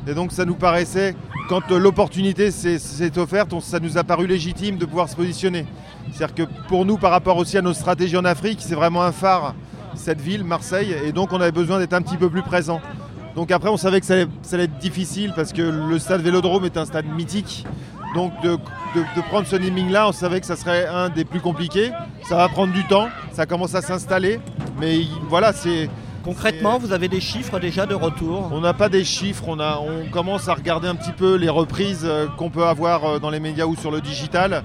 Et 0.06 0.14
donc, 0.14 0.32
ça 0.32 0.44
nous 0.44 0.54
paraissait, 0.54 1.16
quand 1.48 1.70
euh, 1.70 1.78
l'opportunité 1.78 2.50
s'est 2.50 3.18
offerte, 3.18 3.58
ça 3.60 3.80
nous 3.80 3.96
a 3.96 4.04
paru 4.04 4.26
légitime 4.26 4.76
de 4.76 4.84
pouvoir 4.84 5.08
se 5.08 5.16
positionner. 5.16 5.66
C'est-à-dire 6.12 6.46
que 6.46 6.68
pour 6.68 6.84
nous, 6.84 6.98
par 6.98 7.10
rapport 7.10 7.36
aussi 7.38 7.56
à 7.56 7.62
nos 7.62 7.72
stratégies 7.72 8.16
en 8.16 8.24
Afrique, 8.24 8.58
c'est 8.60 8.74
vraiment 8.74 9.02
un 9.02 9.12
phare, 9.12 9.54
cette 9.94 10.20
ville, 10.20 10.44
Marseille, 10.44 10.94
et 11.04 11.12
donc 11.12 11.32
on 11.32 11.40
avait 11.40 11.52
besoin 11.52 11.78
d'être 11.78 11.92
un 11.92 12.02
petit 12.02 12.16
peu 12.16 12.28
plus 12.28 12.42
présent. 12.42 12.80
Donc 13.34 13.50
après, 13.50 13.68
on 13.68 13.76
savait 13.76 14.00
que 14.00 14.06
ça 14.06 14.14
allait, 14.14 14.26
ça 14.42 14.56
allait 14.56 14.64
être 14.64 14.78
difficile 14.78 15.32
parce 15.34 15.52
que 15.52 15.62
le 15.62 15.98
stade 15.98 16.20
Vélodrome 16.20 16.64
est 16.64 16.76
un 16.76 16.84
stade 16.84 17.06
mythique. 17.06 17.66
Donc 18.14 18.32
de, 18.42 18.58
de- 18.94 19.04
de 19.16 19.20
prendre 19.28 19.46
ce 19.46 19.56
naming-là, 19.56 20.08
on 20.08 20.12
savait 20.12 20.40
que 20.40 20.46
ça 20.46 20.56
serait 20.56 20.86
un 20.86 21.08
des 21.08 21.24
plus 21.24 21.40
compliqués. 21.40 21.90
Ça 22.28 22.36
va 22.36 22.48
prendre 22.48 22.72
du 22.72 22.84
temps, 22.86 23.08
ça 23.32 23.46
commence 23.46 23.74
à 23.74 23.82
s'installer, 23.82 24.40
mais 24.80 24.98
il- 25.00 25.08
voilà, 25.28 25.52
c'est 25.52 25.88
Concrètement, 26.24 26.78
vous 26.78 26.92
avez 26.92 27.08
des 27.08 27.20
chiffres 27.20 27.58
déjà 27.60 27.84
de 27.84 27.94
retour? 27.94 28.48
On 28.50 28.62
n'a 28.62 28.72
pas 28.72 28.88
des 28.88 29.04
chiffres, 29.04 29.44
on, 29.46 29.60
a, 29.60 29.78
on 29.78 30.08
commence 30.10 30.48
à 30.48 30.54
regarder 30.54 30.88
un 30.88 30.94
petit 30.94 31.12
peu 31.12 31.34
les 31.34 31.50
reprises 31.50 32.00
euh, 32.06 32.28
qu'on 32.38 32.48
peut 32.48 32.64
avoir 32.64 33.04
euh, 33.04 33.18
dans 33.18 33.28
les 33.28 33.40
médias 33.40 33.66
ou 33.66 33.76
sur 33.76 33.90
le 33.90 34.00
digital. 34.00 34.62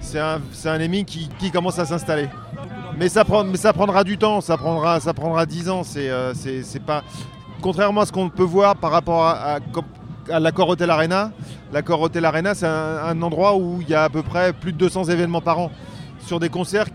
C'est 0.00 0.18
un, 0.18 0.40
naming 0.78 1.04
qui, 1.04 1.28
qui 1.38 1.50
commence 1.50 1.78
à 1.78 1.84
s'installer. 1.84 2.30
Mais 2.96 3.10
ça, 3.10 3.22
prend, 3.26 3.44
mais 3.44 3.58
ça 3.58 3.74
prendra 3.74 4.02
du 4.02 4.16
temps, 4.16 4.40
ça 4.40 4.56
prendra, 4.56 4.98
ça 4.98 5.12
prendra 5.12 5.44
10 5.44 5.68
ans. 5.68 5.82
C'est, 5.84 6.08
euh, 6.08 6.32
c'est, 6.32 6.62
c'est 6.62 6.82
pas... 6.82 7.02
Contrairement 7.60 8.00
à 8.00 8.06
ce 8.06 8.12
qu'on 8.12 8.30
peut 8.30 8.42
voir 8.42 8.74
par 8.76 8.90
rapport 8.90 9.24
à, 9.26 9.32
à, 9.56 9.58
à 10.30 10.40
l'accord 10.40 10.68
Hotel 10.68 10.90
Arena, 10.90 11.32
l'accord 11.72 12.00
Hotel 12.00 12.24
Arena, 12.24 12.54
c'est 12.54 12.66
un, 12.66 13.20
endroit 13.22 13.56
où 13.56 13.80
il 13.80 13.88
y 13.88 13.94
a 13.94 14.04
à 14.04 14.08
peu 14.08 14.22
près 14.22 14.52
plus 14.52 14.72
de 14.72 14.78
200 14.78 15.04
événements 15.04 15.40
par 15.40 15.58
an 15.58 15.70
sur 16.20 16.40
des 16.40 16.48
concerts 16.48 16.86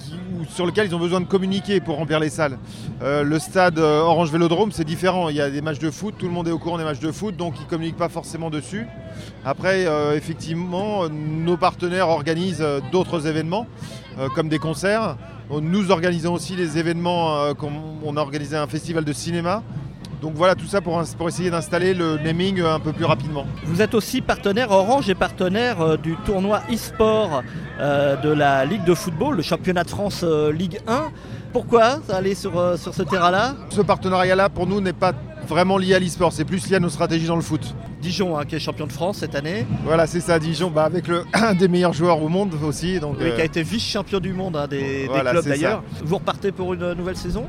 sur 0.50 0.66
lesquels 0.66 0.88
ils 0.88 0.96
ont 0.96 1.00
besoin 1.00 1.22
de 1.22 1.26
communiquer 1.26 1.80
pour 1.80 1.96
remplir 1.96 2.20
les 2.20 2.30
salles. 2.30 2.60
Euh, 3.02 3.24
le 3.24 3.40
stade 3.40 3.80
euh, 3.80 4.02
Orange 4.02 4.32
Vélodrome, 4.32 4.72
c'est 4.72 4.84
différent. 4.84 5.30
Il 5.30 5.36
y 5.36 5.42
a 5.42 5.50
des 5.50 5.62
matchs 5.62 5.80
de 5.80 5.90
foot, 5.90 6.16
tout 6.18 6.28
le 6.28 6.32
monde 6.32 6.48
est 6.48 6.52
au 6.52 6.60
courant 6.60 6.78
des 6.78 6.84
matchs 6.84 7.00
de 7.00 7.12
foot, 7.12 7.36
donc 7.36 7.56
ils 7.60 7.64
ne 7.64 7.70
communiquent 7.70 7.98
pas 7.98 8.10
forcément 8.10 8.50
dessus. 8.50 8.86
Après, 9.46 9.86
euh, 9.88 10.16
effectivement, 10.16 11.10
nos 11.10 11.58
partenaires 11.58 12.10
organisent 12.10 12.66
d'autres 12.92 13.28
événements, 13.28 13.66
comme 14.36 14.50
des 14.50 14.60
concerts. 14.60 15.18
Nous 15.50 15.92
organisons 15.92 16.34
aussi 16.34 16.56
des 16.56 16.78
événements, 16.78 17.54
comme 17.56 17.74
on 18.04 18.16
a 18.16 18.22
organisé 18.22 18.56
un 18.56 18.68
festival 18.68 19.04
de 19.04 19.14
cinéma. 19.14 19.64
Donc 20.24 20.36
voilà, 20.36 20.56
tout 20.56 20.68
ça 20.68 20.80
pour, 20.80 21.04
pour 21.18 21.28
essayer 21.28 21.50
d'installer 21.50 21.94
le 21.94 22.18
naming 22.18 22.62
un 22.62 22.80
peu 22.80 22.94
plus 22.94 23.04
rapidement. 23.04 23.46
Vous 23.66 23.82
êtes 23.82 23.94
aussi 23.94 24.22
partenaire, 24.22 24.72
Orange 24.72 25.10
est 25.10 25.16
partenaire 25.16 25.82
euh, 25.82 25.98
du 25.98 26.16
tournoi 26.26 26.62
e-sport 26.72 27.44
euh, 27.82 28.16
de 28.16 28.30
la 28.30 28.64
Ligue 28.64 28.86
de 28.86 28.94
football, 28.94 29.36
le 29.36 29.42
championnat 29.42 29.84
de 29.84 29.90
France 29.90 30.22
euh, 30.24 30.54
Ligue 30.54 30.80
1. 30.88 31.12
Pourquoi 31.52 32.00
aller 32.08 32.36
sur, 32.36 32.54
sur 32.80 32.94
ce 32.94 33.04
terrain-là? 33.04 33.56
Ce 33.70 33.82
partenariat-là, 33.82 34.48
pour 34.48 34.66
nous, 34.66 34.80
n'est 34.80 34.94
pas 34.94 35.12
vraiment 35.46 35.78
lié 35.78 35.94
à 35.94 36.00
l'e-sport, 36.00 36.32
c'est 36.32 36.46
plus 36.46 36.70
lié 36.70 36.78
à 36.78 36.80
nos 36.80 36.90
stratégies 36.90 37.28
dans 37.28 37.36
le 37.36 37.42
foot. 37.42 37.76
Dijon, 38.02 38.38
hein, 38.38 38.46
qui 38.46 38.56
est 38.56 38.60
champion 38.60 38.88
de 38.88 38.94
France 38.94 39.18
cette 39.18 39.36
année, 39.36 39.66
Voilà, 39.84 40.08
c'est 40.08 40.22
ça, 40.22 40.40
Dijon, 40.40 40.72
bah, 40.72 40.86
avec 40.86 41.10
le, 41.10 41.26
un 41.34 41.54
des 41.54 41.68
meilleurs 41.68 41.94
joueurs 41.94 42.24
au 42.24 42.30
monde 42.30 42.54
aussi. 42.64 43.02
Donc, 43.02 43.18
oui, 43.20 43.34
qui 43.36 43.42
a 43.42 43.46
été 43.46 43.62
vice-champion 43.62 44.22
du 44.22 44.32
monde 44.32 44.56
hein, 44.56 44.68
des, 44.68 45.10
clubs 45.14 45.46
d'ailleurs. 45.46 45.84
Vous 46.02 46.16
repartez 46.16 46.54
pour 46.54 46.74
une 46.74 46.94
nouvelle 46.94 47.18
saison? 47.18 47.46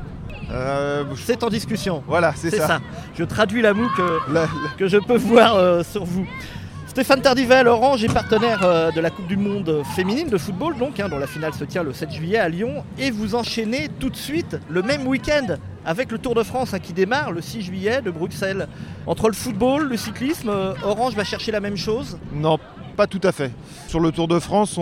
Euh, 0.51 1.03
C'est 1.15 1.43
en 1.43 1.49
discussion. 1.49 2.03
voilà, 2.07 2.33
c'est 2.35 2.49
ça. 2.55 2.67
ça. 2.67 2.79
Je 3.17 3.23
traduis 3.23 3.61
la 3.61 3.73
moue 3.73 3.89
que, 3.95 4.31
La- 4.33 4.41
la- 4.41 4.47
que 4.77 4.87
je 4.87 4.97
peux 4.97 5.17
voir 5.17 5.55
euh, 5.55 5.83
sur 5.83 6.03
vous. 6.05 6.25
Stéphane 6.87 7.21
Tardivel, 7.21 7.67
Orange 7.67 8.05
est 8.05 8.13
partenaire 8.13 8.61
euh, 8.63 8.89
de 8.91 9.01
la 9.01 9.09
Coupe 9.09 9.27
du 9.27 9.35
Monde 9.35 9.81
féminine 9.95 10.29
de 10.29 10.37
football, 10.37 10.77
donc, 10.77 10.97
hein, 11.01 11.09
dont 11.09 11.17
la 11.17 11.27
finale 11.27 11.53
se 11.53 11.65
tient 11.65 11.83
le 11.83 11.91
7 11.91 12.09
juillet 12.11 12.37
à 12.37 12.47
Lyon. 12.47 12.85
Et 12.97 13.11
vous 13.11 13.35
enchaînez 13.35 13.89
tout 13.99 14.09
de 14.09 14.15
suite 14.15 14.57
le 14.69 14.81
même 14.81 15.05
week-end 15.05 15.57
avec 15.85 16.09
le 16.11 16.17
Tour 16.19 16.35
de 16.35 16.43
France 16.43 16.73
hein, 16.73 16.79
qui 16.79 16.93
démarre 16.93 17.31
le 17.33 17.41
6 17.41 17.63
juillet 17.63 18.01
de 18.01 18.11
Bruxelles. 18.11 18.67
Entre 19.07 19.27
le 19.27 19.33
football, 19.35 19.89
le 19.89 19.97
cyclisme, 19.97 20.49
Orange 20.85 21.15
va 21.15 21.25
chercher 21.25 21.51
la 21.51 21.59
même 21.59 21.75
chose? 21.75 22.17
Non, 22.31 22.57
pas 22.95 23.07
tout 23.07 23.21
à 23.23 23.31
fait. 23.31 23.51
Sur 23.87 23.99
le 23.99 24.11
Tour 24.11 24.27
de 24.27 24.39
France, 24.39 24.79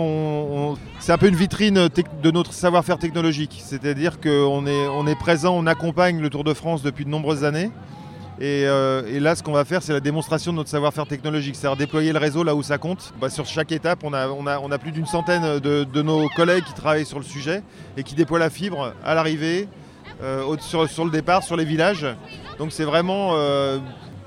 c'est 1.00 1.12
un 1.12 1.18
peu 1.18 1.28
une 1.28 1.34
vitrine 1.34 1.88
tec- 1.88 2.20
de 2.22 2.30
notre 2.30 2.52
savoir-faire 2.52 2.98
technologique. 2.98 3.60
C'est-à-dire 3.62 4.20
qu'on 4.20 4.66
est, 4.66 5.18
présent, 5.18 5.54
on 5.56 5.66
accompagne 5.66 6.20
le 6.20 6.30
Tour 6.30 6.44
de 6.44 6.54
France 6.54 6.82
depuis 6.82 7.04
de 7.04 7.10
nombreuses 7.10 7.44
années. 7.44 7.70
Et, 8.40 8.64
euh, 8.66 9.02
et 9.06 9.20
là, 9.20 9.36
ce 9.36 9.42
qu'on 9.42 9.52
va 9.52 9.64
faire, 9.64 9.82
c'est 9.82 9.92
la 9.92 10.00
démonstration 10.00 10.50
de 10.52 10.56
notre 10.56 10.70
savoir-faire 10.70 11.06
technologique, 11.06 11.54
c'est-à-dire 11.54 11.76
déployer 11.76 12.12
le 12.12 12.18
réseau 12.18 12.42
là 12.42 12.54
où 12.54 12.62
ça 12.62 12.78
compte. 12.78 13.12
Bah, 13.20 13.30
sur 13.30 13.46
chaque 13.46 13.70
étape, 13.70 14.00
on 14.02 14.12
a, 14.12 14.78
plus 14.78 14.90
d'une 14.90 15.06
centaine 15.06 15.60
de, 15.60 16.02
nos 16.02 16.28
collègues 16.30 16.64
qui 16.64 16.74
travaillent 16.74 17.06
sur 17.06 17.18
le 17.18 17.24
sujet 17.24 17.62
et 17.96 18.02
qui 18.02 18.14
déploient 18.14 18.40
la 18.40 18.50
fibre 18.50 18.92
à 19.04 19.14
l'arrivée, 19.14 19.68
euh, 20.22 20.56
sur, 20.58 21.04
le 21.04 21.10
départ, 21.10 21.42
sur 21.42 21.56
les 21.56 21.64
villages. 21.64 22.06
Donc 22.58 22.72
c'est 22.72 22.84
vraiment, 22.84 23.32
euh, 23.34 23.78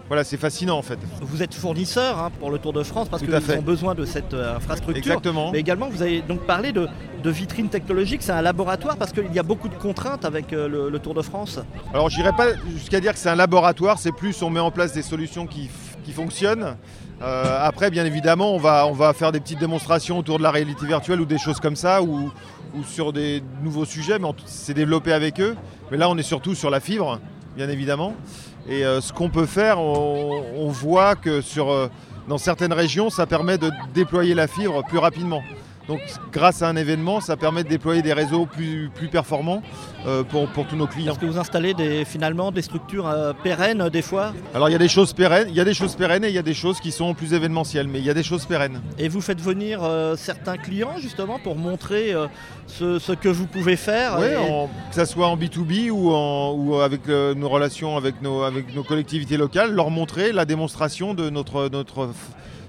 voilà, 0.07 0.23
c'est 0.23 0.37
fascinant 0.37 0.77
en 0.77 0.81
fait. 0.81 0.97
Vous 1.21 1.43
êtes 1.43 1.53
fournisseur 1.53 2.17
hein, 2.17 2.31
pour 2.39 2.49
le 2.49 2.59
Tour 2.59 2.71
de 2.73 2.83
France 2.83 3.09
parce 3.09 3.21
à 3.23 3.25
qu'ils 3.25 3.57
ont 3.57 3.61
besoin 3.61 3.93
de 3.93 4.05
cette 4.05 4.33
euh, 4.33 4.55
infrastructure. 4.55 4.97
Exactement. 4.97 5.51
Mais 5.51 5.59
également, 5.59 5.89
vous 5.89 6.01
avez 6.01 6.21
donc 6.21 6.41
parlé 6.45 6.71
de, 6.71 6.87
de 7.21 7.29
vitrine 7.29 7.67
technologique. 7.67 8.21
C'est 8.23 8.31
un 8.31 8.41
laboratoire 8.41 8.95
parce 8.97 9.11
qu'il 9.11 9.33
y 9.33 9.39
a 9.39 9.43
beaucoup 9.43 9.67
de 9.67 9.75
contraintes 9.75 10.23
avec 10.23 10.53
euh, 10.53 10.67
le, 10.69 10.89
le 10.89 10.99
Tour 10.99 11.13
de 11.13 11.21
France. 11.21 11.59
Alors, 11.93 12.09
j'irai 12.09 12.31
pas 12.31 12.47
jusqu'à 12.73 13.01
dire 13.01 13.13
que 13.13 13.19
c'est 13.19 13.29
un 13.29 13.35
laboratoire, 13.35 13.99
c'est 13.99 14.13
plus 14.13 14.41
on 14.41 14.49
met 14.49 14.61
en 14.61 14.71
place 14.71 14.93
des 14.93 15.01
solutions 15.01 15.45
qui, 15.45 15.69
fonctionnent. 16.13 16.77
Euh, 17.21 17.59
après, 17.61 17.91
bien 17.91 18.05
évidemment, 18.05 18.55
on 18.55 18.57
va, 18.57 18.87
on 18.87 18.93
va 18.93 19.11
faire 19.11 19.33
des 19.33 19.41
petites 19.41 19.59
démonstrations 19.59 20.17
autour 20.17 20.37
de 20.37 20.43
la 20.43 20.51
réalité 20.51 20.85
virtuelle 20.85 21.19
ou 21.19 21.25
des 21.25 21.37
choses 21.37 21.59
comme 21.59 21.75
ça, 21.75 22.01
ou, 22.01 22.31
ou 22.73 22.83
sur 22.85 23.11
des 23.11 23.43
nouveaux 23.61 23.83
sujets, 23.83 24.17
mais 24.17 24.29
c'est 24.45 24.73
développé 24.73 25.11
avec 25.11 25.41
eux. 25.41 25.57
Mais 25.91 25.97
là, 25.97 26.09
on 26.09 26.17
est 26.17 26.23
surtout 26.23 26.55
sur 26.55 26.69
la 26.69 26.79
fibre, 26.79 27.19
bien 27.57 27.67
évidemment. 27.67 28.13
Et 28.69 28.85
euh, 28.85 28.99
ce 28.99 29.13
qu'on 29.13 29.29
peut 29.29 29.45
faire, 29.45 29.79
on, 29.79 30.67
voit 30.69 31.15
que 31.15 31.41
sur, 31.41 31.71
euh, 31.71 31.87
dans 32.27 32.37
certaines 32.37 32.73
régions, 32.73 33.09
ça 33.09 33.25
permet 33.25 33.57
de 33.57 33.71
déployer 33.93 34.35
la 34.35 34.47
fibre 34.47 34.83
plus 34.83 34.97
rapidement. 34.97 35.41
Donc 35.87 36.01
grâce 36.31 36.61
à 36.61 36.67
un 36.69 36.75
événement, 36.75 37.21
ça 37.21 37.37
permet 37.37 37.63
de 37.63 37.69
déployer 37.69 38.01
des 38.01 38.13
réseaux 38.13 38.45
plus, 38.45 38.89
plus 38.93 39.07
performants 39.07 39.61
euh, 40.05 40.23
pour, 40.23 40.47
pour 40.49 40.67
tous 40.67 40.75
nos 40.75 40.87
clients. 40.87 41.13
Est-ce 41.13 41.19
que 41.19 41.25
vous 41.25 41.37
installez 41.37 41.73
des, 41.73 42.03
finalement 42.03 42.51
des 42.51 42.61
structures 42.61 43.07
euh, 43.07 43.31
pérennes 43.43 43.81
euh, 43.81 43.89
des 43.89 44.01
fois? 44.01 44.33
Alors 44.53 44.67
il 44.69 44.73
y 44.73 44.75
a 44.75 44.79
des 44.79 44.89
choses 44.89 45.13
pérennes, 45.13 45.47
il 45.49 45.55
y 45.55 45.61
a 45.61 45.65
des 45.65 45.73
choses 45.73 45.95
pérennes 45.95 46.25
et 46.25 46.27
il 46.29 46.33
y 46.35 46.37
a 46.37 46.41
des 46.43 46.53
choses 46.53 46.79
qui 46.81 46.91
sont 46.91 47.13
plus 47.13 47.33
événementielles, 47.33 47.87
mais 47.87 47.99
il 47.99 48.05
y 48.05 48.09
a 48.09 48.13
des 48.13 48.23
choses 48.23 48.45
pérennes. 48.45 48.81
Et 48.97 49.07
vous 49.07 49.21
faites 49.21 49.39
venir 49.41 49.79
euh, 49.83 50.15
certains 50.17 50.57
clients 50.57 50.97
justement 50.99 51.39
pour 51.39 51.55
montrer 51.55 52.13
ce, 52.67 52.99
ce 52.99 53.13
que 53.13 53.29
vous 53.29 53.47
pouvez 53.47 53.75
faire 53.77 54.17
Oui, 54.19 54.25
et- 54.25 54.67
que 54.89 54.95
ce 54.95 55.05
soit 55.05 55.27
en 55.27 55.37
B2B 55.37 55.89
ou, 55.89 56.11
en, 56.11 56.51
ou 56.53 56.75
avec 56.79 57.07
nos 57.07 57.47
relations 57.49 57.95
avec 57.95 58.21
nos, 58.21 58.43
avec 58.43 58.75
nos 58.75 58.83
collectivités 58.83 59.37
locales, 59.37 59.73
leur 59.73 59.89
montrer 59.89 60.31
la 60.33 60.45
démonstration 60.45 61.13
de, 61.13 61.29
notre, 61.29 61.69
notre, 61.69 62.09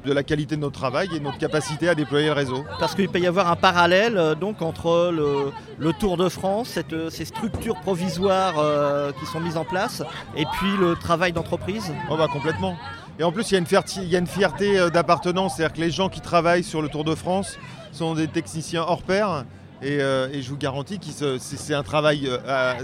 de 0.05 0.13
la 0.13 0.23
qualité 0.23 0.57
de 0.57 0.61
notre 0.61 0.79
travail 0.79 1.09
et 1.15 1.19
de 1.19 1.25
notre 1.25 1.39
capacité 1.39 1.89
à 1.89 1.95
déployer 1.95 2.27
le 2.27 2.33
réseau. 2.33 2.65
Parce 2.79 2.95
qu'il 2.95 3.09
peut 3.09 3.21
y 3.21 3.27
avoir 3.27 3.51
un 3.51 3.57
parallèle 3.57 4.17
euh, 4.17 4.35
donc 4.35 4.63
entre 4.63 5.11
le, 5.13 5.53
le 5.79 5.93
Tour 5.93 6.17
de 6.17 6.29
France, 6.29 6.69
cette, 6.69 6.93
euh, 6.93 7.11
ces 7.11 7.25
structures 7.25 7.81
provisoires 7.81 8.55
euh, 8.59 9.13
qui 9.19 9.27
sont 9.27 9.41
mises 9.41 9.57
en 9.57 9.65
place, 9.65 10.03
et 10.37 10.45
puis 10.45 10.77
le 10.79 10.95
travail 10.97 11.33
d'entreprise. 11.33 11.93
Oh 12.11 12.17
bah 12.17 12.29
complètement. 12.33 12.77
Et 13.19 13.25
en 13.25 13.33
plus, 13.33 13.51
il 13.51 13.55
y 13.55 13.57
a 13.57 13.59
une 13.59 13.67
fierté, 13.67 14.01
il 14.01 14.09
y 14.09 14.15
a 14.15 14.21
une 14.21 14.29
fierté 14.29 14.91
d'appartenance, 14.91 15.57
c'est-à-dire 15.57 15.75
que 15.75 15.81
les 15.81 15.91
gens 15.91 16.09
qui 16.09 16.21
travaillent 16.21 16.63
sur 16.63 16.81
le 16.81 16.89
Tour 16.89 17.03
de 17.03 17.17
France 17.17 17.59
sont 17.91 18.15
des 18.15 18.29
techniciens 18.29 18.83
hors 18.83 19.03
pair, 19.03 19.45
et, 19.83 19.99
euh, 20.01 20.29
et 20.33 20.41
je 20.41 20.51
vous 20.51 20.57
garantis 20.57 21.01
que 21.01 21.39
c'est 21.39 21.75
un 21.75 21.83
travail 21.83 22.29
euh, 22.29 22.75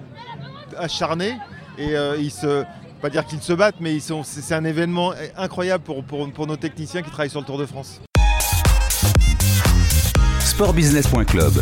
acharné, 0.77 1.39
et 1.79 1.95
ils 2.19 2.31
se, 2.33 2.65
pas 3.05 3.11
dire 3.11 3.27
qu'ils 3.27 3.43
se 3.43 3.53
battent, 3.53 3.81
mais 3.81 3.95
ils 3.95 4.01
sont- 4.01 4.23
c'est 4.25 4.55
un 4.55 4.65
événement 4.65 5.13
incroyable 5.37 5.85
pour, 5.85 6.03
pour, 6.05 6.27
pour 6.33 6.47
nos 6.47 6.57
techniciens 6.57 7.03
qui 7.03 7.11
travaillent 7.11 7.29
sur 7.29 7.41
le 7.41 7.45
Tour 7.45 7.59
de 7.59 7.67
France. 7.67 8.01
Sportbusiness.club, 10.41 11.53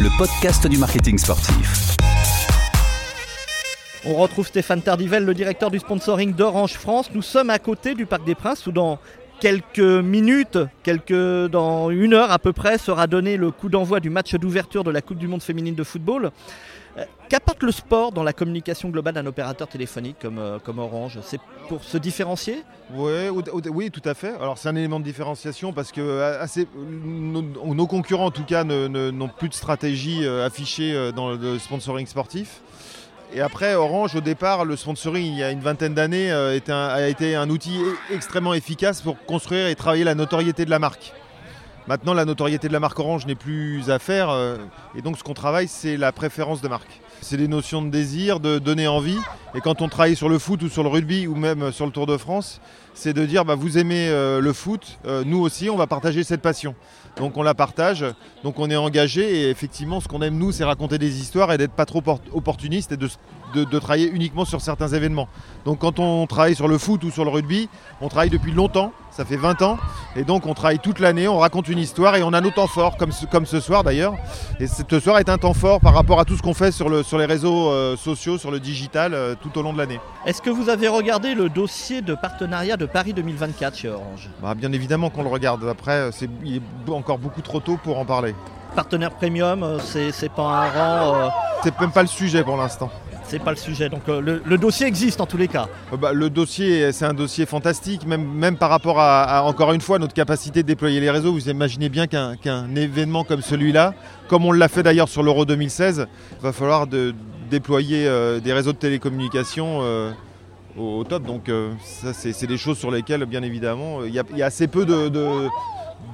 le 0.00 0.16
podcast 0.16 0.66
du 0.66 0.78
marketing 0.78 1.18
sportif. 1.18 1.94
On 4.06 4.14
retrouve 4.14 4.46
Stéphane 4.46 4.80
Tardivel, 4.80 5.26
le 5.26 5.34
directeur 5.34 5.70
du 5.70 5.78
sponsoring 5.78 6.32
d'Orange 6.32 6.72
France. 6.72 7.10
Nous 7.12 7.20
sommes 7.20 7.50
à 7.50 7.58
côté 7.58 7.94
du 7.94 8.06
Parc 8.06 8.24
des 8.24 8.34
Princes 8.34 8.66
où 8.66 8.72
dans 8.72 8.98
quelques 9.40 9.80
minutes, 9.80 10.58
quelques, 10.84 11.50
dans 11.50 11.90
une 11.90 12.14
heure 12.14 12.30
à 12.32 12.38
peu 12.38 12.54
près, 12.54 12.78
sera 12.78 13.06
donné 13.06 13.36
le 13.36 13.50
coup 13.50 13.68
d'envoi 13.68 14.00
du 14.00 14.08
match 14.08 14.34
d'ouverture 14.36 14.84
de 14.84 14.90
la 14.90 15.02
Coupe 15.02 15.18
du 15.18 15.28
Monde 15.28 15.42
féminine 15.42 15.74
de 15.74 15.84
football. 15.84 16.30
Euh, 16.96 17.04
Qu'apporte 17.28 17.62
le 17.62 17.72
sport 17.72 18.12
dans 18.12 18.22
la 18.22 18.32
communication 18.32 18.88
globale 18.88 19.14
d'un 19.14 19.26
opérateur 19.26 19.68
téléphonique 19.68 20.16
comme, 20.20 20.38
euh, 20.38 20.58
Orange 20.78 21.18
C'est 21.22 21.40
pour 21.68 21.84
se 21.84 21.98
différencier? 21.98 22.64
Oui, 22.94 23.90
tout 23.90 24.02
à 24.04 24.14
fait. 24.14 24.34
Alors 24.40 24.56
c'est 24.56 24.68
un 24.68 24.76
élément 24.76 24.98
de 24.98 25.04
différenciation 25.04 25.72
parce 25.72 25.92
que 25.92 26.00
euh, 26.00 26.46
nos, 27.04 27.86
concurrents 27.86 28.26
en 28.26 28.30
tout 28.30 28.44
cas 28.44 28.64
n'ont 28.64 29.28
plus 29.28 29.48
de 29.48 29.54
stratégie 29.54 30.26
affichée 30.26 31.12
dans 31.14 31.30
le 31.30 31.58
sponsoring 31.58 32.06
sportif. 32.06 32.62
Et 33.34 33.42
après, 33.42 33.74
Orange, 33.74 34.14
au 34.14 34.22
départ, 34.22 34.64
le 34.64 34.74
sponsoring, 34.74 35.26
il 35.26 35.38
y 35.38 35.42
a 35.42 35.50
une 35.50 35.60
vingtaine 35.60 35.92
d'années, 35.92 36.32
a 36.32 36.54
été 36.54 37.34
un 37.36 37.50
outil 37.50 37.78
e- 37.78 38.14
extrêmement 38.14 38.54
efficace 38.54 39.02
pour 39.02 39.22
construire 39.26 39.66
et 39.66 39.74
travailler 39.74 40.04
la 40.04 40.14
notoriété 40.14 40.64
de 40.64 40.70
la 40.70 40.78
marque. 40.78 41.12
Maintenant, 41.88 42.12
la 42.12 42.26
notoriété 42.26 42.68
de 42.68 42.72
la 42.74 42.80
marque 42.80 42.98
Orange 42.98 43.24
n'est 43.24 43.34
plus 43.34 43.88
à 43.90 43.98
faire. 43.98 44.28
euh, 44.28 44.58
et 44.94 45.00
donc, 45.00 45.16
ce 45.16 45.24
qu'on 45.24 45.32
travaille, 45.32 45.68
c'est 45.68 45.96
la 45.96 46.12
préférence 46.12 46.60
de 46.60 46.68
marque. 46.68 47.00
C'est 47.22 47.38
des 47.38 47.48
notions 47.48 47.80
de 47.80 47.88
désir, 47.88 48.40
de 48.40 48.58
donner 48.58 48.86
envie. 48.86 49.16
Et 49.54 49.62
quand 49.62 49.80
on 49.80 49.88
travaille 49.88 50.14
sur 50.14 50.28
le 50.28 50.38
foot 50.38 50.62
ou 50.62 50.68
sur 50.68 50.82
le 50.82 50.90
rugby 50.90 51.26
ou 51.26 51.34
même 51.34 51.72
sur 51.72 51.86
le 51.86 51.92
Tour 51.92 52.06
de 52.06 52.18
France, 52.18 52.60
c'est 52.92 53.14
de 53.14 53.24
dire 53.24 53.46
bah, 53.46 53.54
vous 53.54 53.78
aimez 53.78 54.08
euh, 54.10 54.40
le 54.40 54.52
foot, 54.52 54.98
euh, 55.06 55.22
nous 55.24 55.38
aussi, 55.40 55.70
on 55.70 55.76
va 55.76 55.86
partager 55.86 56.24
cette 56.24 56.42
passion. 56.42 56.74
Donc 57.16 57.36
on 57.38 57.42
la 57.42 57.54
partage, 57.54 58.04
donc 58.44 58.58
on 58.60 58.70
est 58.70 58.76
engagé 58.76 59.40
et 59.40 59.50
effectivement 59.50 60.00
ce 60.00 60.06
qu'on 60.06 60.22
aime 60.22 60.38
nous 60.38 60.52
c'est 60.52 60.62
raconter 60.62 60.98
des 60.98 61.20
histoires 61.20 61.50
et 61.52 61.58
d'être 61.58 61.72
pas 61.72 61.84
trop 61.86 62.00
por- 62.00 62.20
opportuniste 62.32 62.92
et 62.92 62.96
de, 62.96 63.08
de- 63.54 63.64
de 63.64 63.78
travailler 63.78 64.08
uniquement 64.10 64.44
sur 64.44 64.60
certains 64.60 64.88
événements. 64.88 65.28
Donc 65.64 65.78
quand 65.80 65.98
on 65.98 66.26
travaille 66.26 66.54
sur 66.54 66.68
le 66.68 66.78
foot 66.78 67.02
ou 67.04 67.10
sur 67.10 67.24
le 67.24 67.30
rugby, 67.30 67.68
on 68.00 68.08
travaille 68.08 68.30
depuis 68.30 68.52
longtemps, 68.52 68.92
ça 69.10 69.24
fait 69.24 69.36
20 69.36 69.62
ans, 69.62 69.78
et 70.16 70.22
donc 70.24 70.46
on 70.46 70.54
travaille 70.54 70.78
toute 70.78 71.00
l'année, 71.00 71.26
on 71.28 71.38
raconte 71.38 71.68
une 71.68 71.78
histoire 71.78 72.14
et 72.16 72.22
on 72.22 72.32
a 72.32 72.40
nos 72.40 72.50
temps 72.50 72.66
forts, 72.68 72.96
comme 72.96 73.10
ce, 73.12 73.26
comme 73.26 73.46
ce 73.46 73.60
soir 73.60 73.82
d'ailleurs. 73.84 74.14
Et 74.60 74.66
ce 74.66 75.00
soir 75.00 75.18
est 75.18 75.28
un 75.28 75.38
temps 75.38 75.54
fort 75.54 75.80
par 75.80 75.94
rapport 75.94 76.20
à 76.20 76.24
tout 76.24 76.36
ce 76.36 76.42
qu'on 76.42 76.54
fait 76.54 76.70
sur, 76.72 76.88
le, 76.88 77.02
sur 77.02 77.18
les 77.18 77.26
réseaux 77.26 77.70
euh, 77.70 77.96
sociaux, 77.96 78.38
sur 78.38 78.50
le 78.50 78.60
digital, 78.60 79.12
euh, 79.14 79.34
tout 79.40 79.58
au 79.58 79.62
long 79.62 79.72
de 79.72 79.78
l'année. 79.78 80.00
Est-ce 80.26 80.40
que 80.40 80.50
vous 80.50 80.68
avez 80.68 80.88
regardé 80.88 81.34
le 81.34 81.48
dossier 81.48 82.00
de 82.02 82.14
partenariat 82.14 82.76
de 82.76 82.86
Paris 82.86 83.12
2024 83.12 83.76
chez 83.76 83.88
Orange? 83.88 84.28
Bah, 84.42 84.54
bien 84.54 84.72
évidemment 84.72 85.10
qu'on 85.10 85.22
le 85.22 85.28
regarde, 85.28 85.64
après 85.68 85.92
euh, 85.92 86.10
c'est, 86.12 86.28
il 86.44 86.56
est 86.56 86.90
encore 86.90 87.18
beaucoup 87.18 87.42
trop 87.42 87.60
tôt 87.60 87.78
pour 87.82 87.98
en 87.98 88.04
parler. 88.04 88.34
Partenaire 88.76 89.10
premium, 89.12 89.78
c'est 89.82 90.12
c'est 90.12 90.28
pas 90.28 90.42
un 90.42 90.68
rang, 90.70 91.14
euh, 91.16 91.28
C'est 91.64 91.78
même 91.80 91.90
pas 91.90 92.02
le 92.02 92.08
sujet 92.08 92.44
pour 92.44 92.56
l'instant. 92.56 92.90
C'est 93.28 93.38
pas 93.38 93.50
le 93.50 93.56
sujet. 93.56 93.88
Donc 93.88 94.02
euh, 94.08 94.20
le, 94.20 94.42
le 94.44 94.58
dossier 94.58 94.86
existe 94.86 95.20
en 95.20 95.26
tous 95.26 95.36
les 95.36 95.48
cas. 95.48 95.68
Euh, 95.92 95.96
bah, 95.96 96.12
le 96.12 96.30
dossier, 96.30 96.92
c'est 96.92 97.04
un 97.04 97.14
dossier 97.14 97.46
fantastique, 97.46 98.06
même, 98.06 98.24
même 98.24 98.56
par 98.56 98.70
rapport 98.70 98.98
à, 99.00 99.22
à, 99.24 99.42
encore 99.42 99.72
une 99.72 99.80
fois, 99.80 99.98
notre 99.98 100.14
capacité 100.14 100.62
de 100.62 100.66
déployer 100.68 101.00
les 101.00 101.10
réseaux. 101.10 101.32
Vous 101.32 101.48
imaginez 101.48 101.88
bien 101.88 102.06
qu'un 102.06 102.74
événement 102.74 103.24
comme 103.24 103.42
celui-là, 103.42 103.94
comme 104.28 104.44
on 104.44 104.52
l'a 104.52 104.68
fait 104.68 104.82
d'ailleurs 104.82 105.08
sur 105.08 105.22
l'Euro 105.22 105.44
2016, 105.44 106.06
va 106.40 106.52
falloir 106.52 106.86
de, 106.86 107.14
déployer 107.50 108.06
euh, 108.06 108.40
des 108.40 108.52
réseaux 108.52 108.72
de 108.72 108.78
télécommunications 108.78 109.80
euh, 109.82 110.10
au, 110.76 110.98
au 111.00 111.04
top. 111.04 111.22
Donc 111.24 111.48
euh, 111.48 111.72
ça, 111.84 112.12
c'est 112.12 112.46
des 112.46 112.58
choses 112.58 112.78
sur 112.78 112.90
lesquelles, 112.90 113.24
bien 113.26 113.42
évidemment, 113.42 114.04
il 114.04 114.12
y, 114.14 114.18
a- 114.18 114.24
il 114.32 114.38
y 114.38 114.42
a 114.42 114.46
assez 114.46 114.68
peu 114.68 114.84
de, 114.84 115.08
de- 115.08 115.48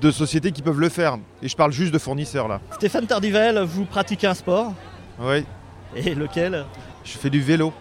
de 0.01 0.11
sociétés 0.11 0.51
qui 0.53 0.63
peuvent 0.63 0.81
le 0.81 0.89
faire. 0.89 1.19
Et 1.43 1.49
je 1.49 1.57
parle 1.57 1.73
juste 1.73 1.93
de 1.93 1.99
fournisseurs 1.99 2.49
là. 2.49 2.61
Stéphane 2.73 3.07
Tardivel, 3.07 3.61
vous 3.65 3.85
pratiquez 3.85 4.27
un 4.27 4.35
sport 4.35 4.73
Oui, 5.21 5.45
Et 5.97 6.15
lequel? 6.15 6.65
Je 7.05 7.17
fais 7.19 7.31
du 7.31 7.41
vélo. 7.41 7.73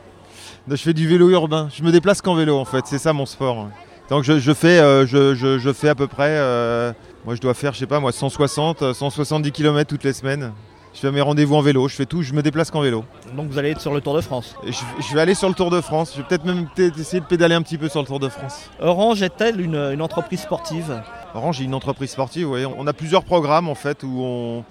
Je 0.68 0.76
fais 0.76 0.94
du 0.94 1.08
vélo 1.08 1.30
urbain. 1.30 1.70
Je 1.76 1.84
me 1.84 1.92
déplace 1.92 2.22
qu'en 2.22 2.36
vélo 2.36 2.58
en 2.58 2.66
fait. 2.66 2.86
C'est 2.86 2.98
ça 3.00 3.14
mon 3.14 3.26
sport. 3.26 3.68
Donc 4.10 4.24
je, 4.24 4.40
je 4.40 4.54
fais, 4.54 4.80
euh, 4.80 5.06
je, 5.08 5.34
je- 5.34 5.58
je 5.60 5.74
fais 5.74 5.90
à 5.90 5.96
peu 5.96 6.08
près, 6.08 6.30
euh, 6.38 6.92
moi 7.26 7.36
je 7.36 7.42
dois 7.42 7.54
faire, 7.54 7.74
je 7.74 7.80
sais 7.80 7.88
pas 7.88 8.00
moi, 8.02 8.12
160, 8.12 8.82
euh, 8.82 8.94
170 8.94 9.52
km 9.52 9.88
toutes 9.90 10.04
les 10.04 10.14
semaines. 10.14 10.52
Je 10.94 11.00
fais 11.00 11.12
mes 11.12 11.22
rendez-vous 11.22 11.56
en 11.56 11.62
vélo, 11.62 11.88
je 11.88 11.96
fais 11.96 12.06
tout, 12.06 12.22
je 12.22 12.34
me 12.34 12.44
déplace 12.44 12.70
qu'en 12.70 12.82
vélo. 12.82 13.04
Donc 13.36 13.50
vous 13.50 13.58
allez 13.58 13.72
être 13.72 13.82
sur 13.82 13.94
le 13.94 14.02
Tour 14.02 14.14
de 14.14 14.22
France. 14.22 14.56
Je, 14.68 14.74
je 15.00 15.14
vais 15.16 15.22
aller 15.22 15.34
sur 15.34 15.48
le 15.50 15.56
Tour 15.56 15.72
de 15.72 15.82
France. 15.82 16.12
Je 16.16 16.22
vais 16.22 16.28
peut-être 16.28 16.46
même 16.46 16.68
essayer 17.00 17.20
de 17.22 17.26
pédaler 17.26 17.56
un 17.56 17.62
petit 17.64 17.78
peu 17.80 17.88
sur 17.90 18.02
le 18.02 18.06
Tour 18.06 18.20
de 18.20 18.30
France. 18.30 18.70
Orange 18.80 19.24
est-elle 19.24 19.60
une, 19.60 19.76
une 19.76 20.02
entreprise 20.02 20.42
sportive? 20.42 21.02
Orange 21.34 21.62
est 21.62 21.64
une 21.64 21.74
entreprise 21.74 22.12
sportive, 22.12 22.50
oui. 22.52 22.66
On 22.78 22.86
a 22.86 22.94
plusieurs 22.94 23.24
programmes 23.24 23.70
en 23.70 23.76
fait 23.76 24.04
où 24.04 24.22
on, 24.22 24.64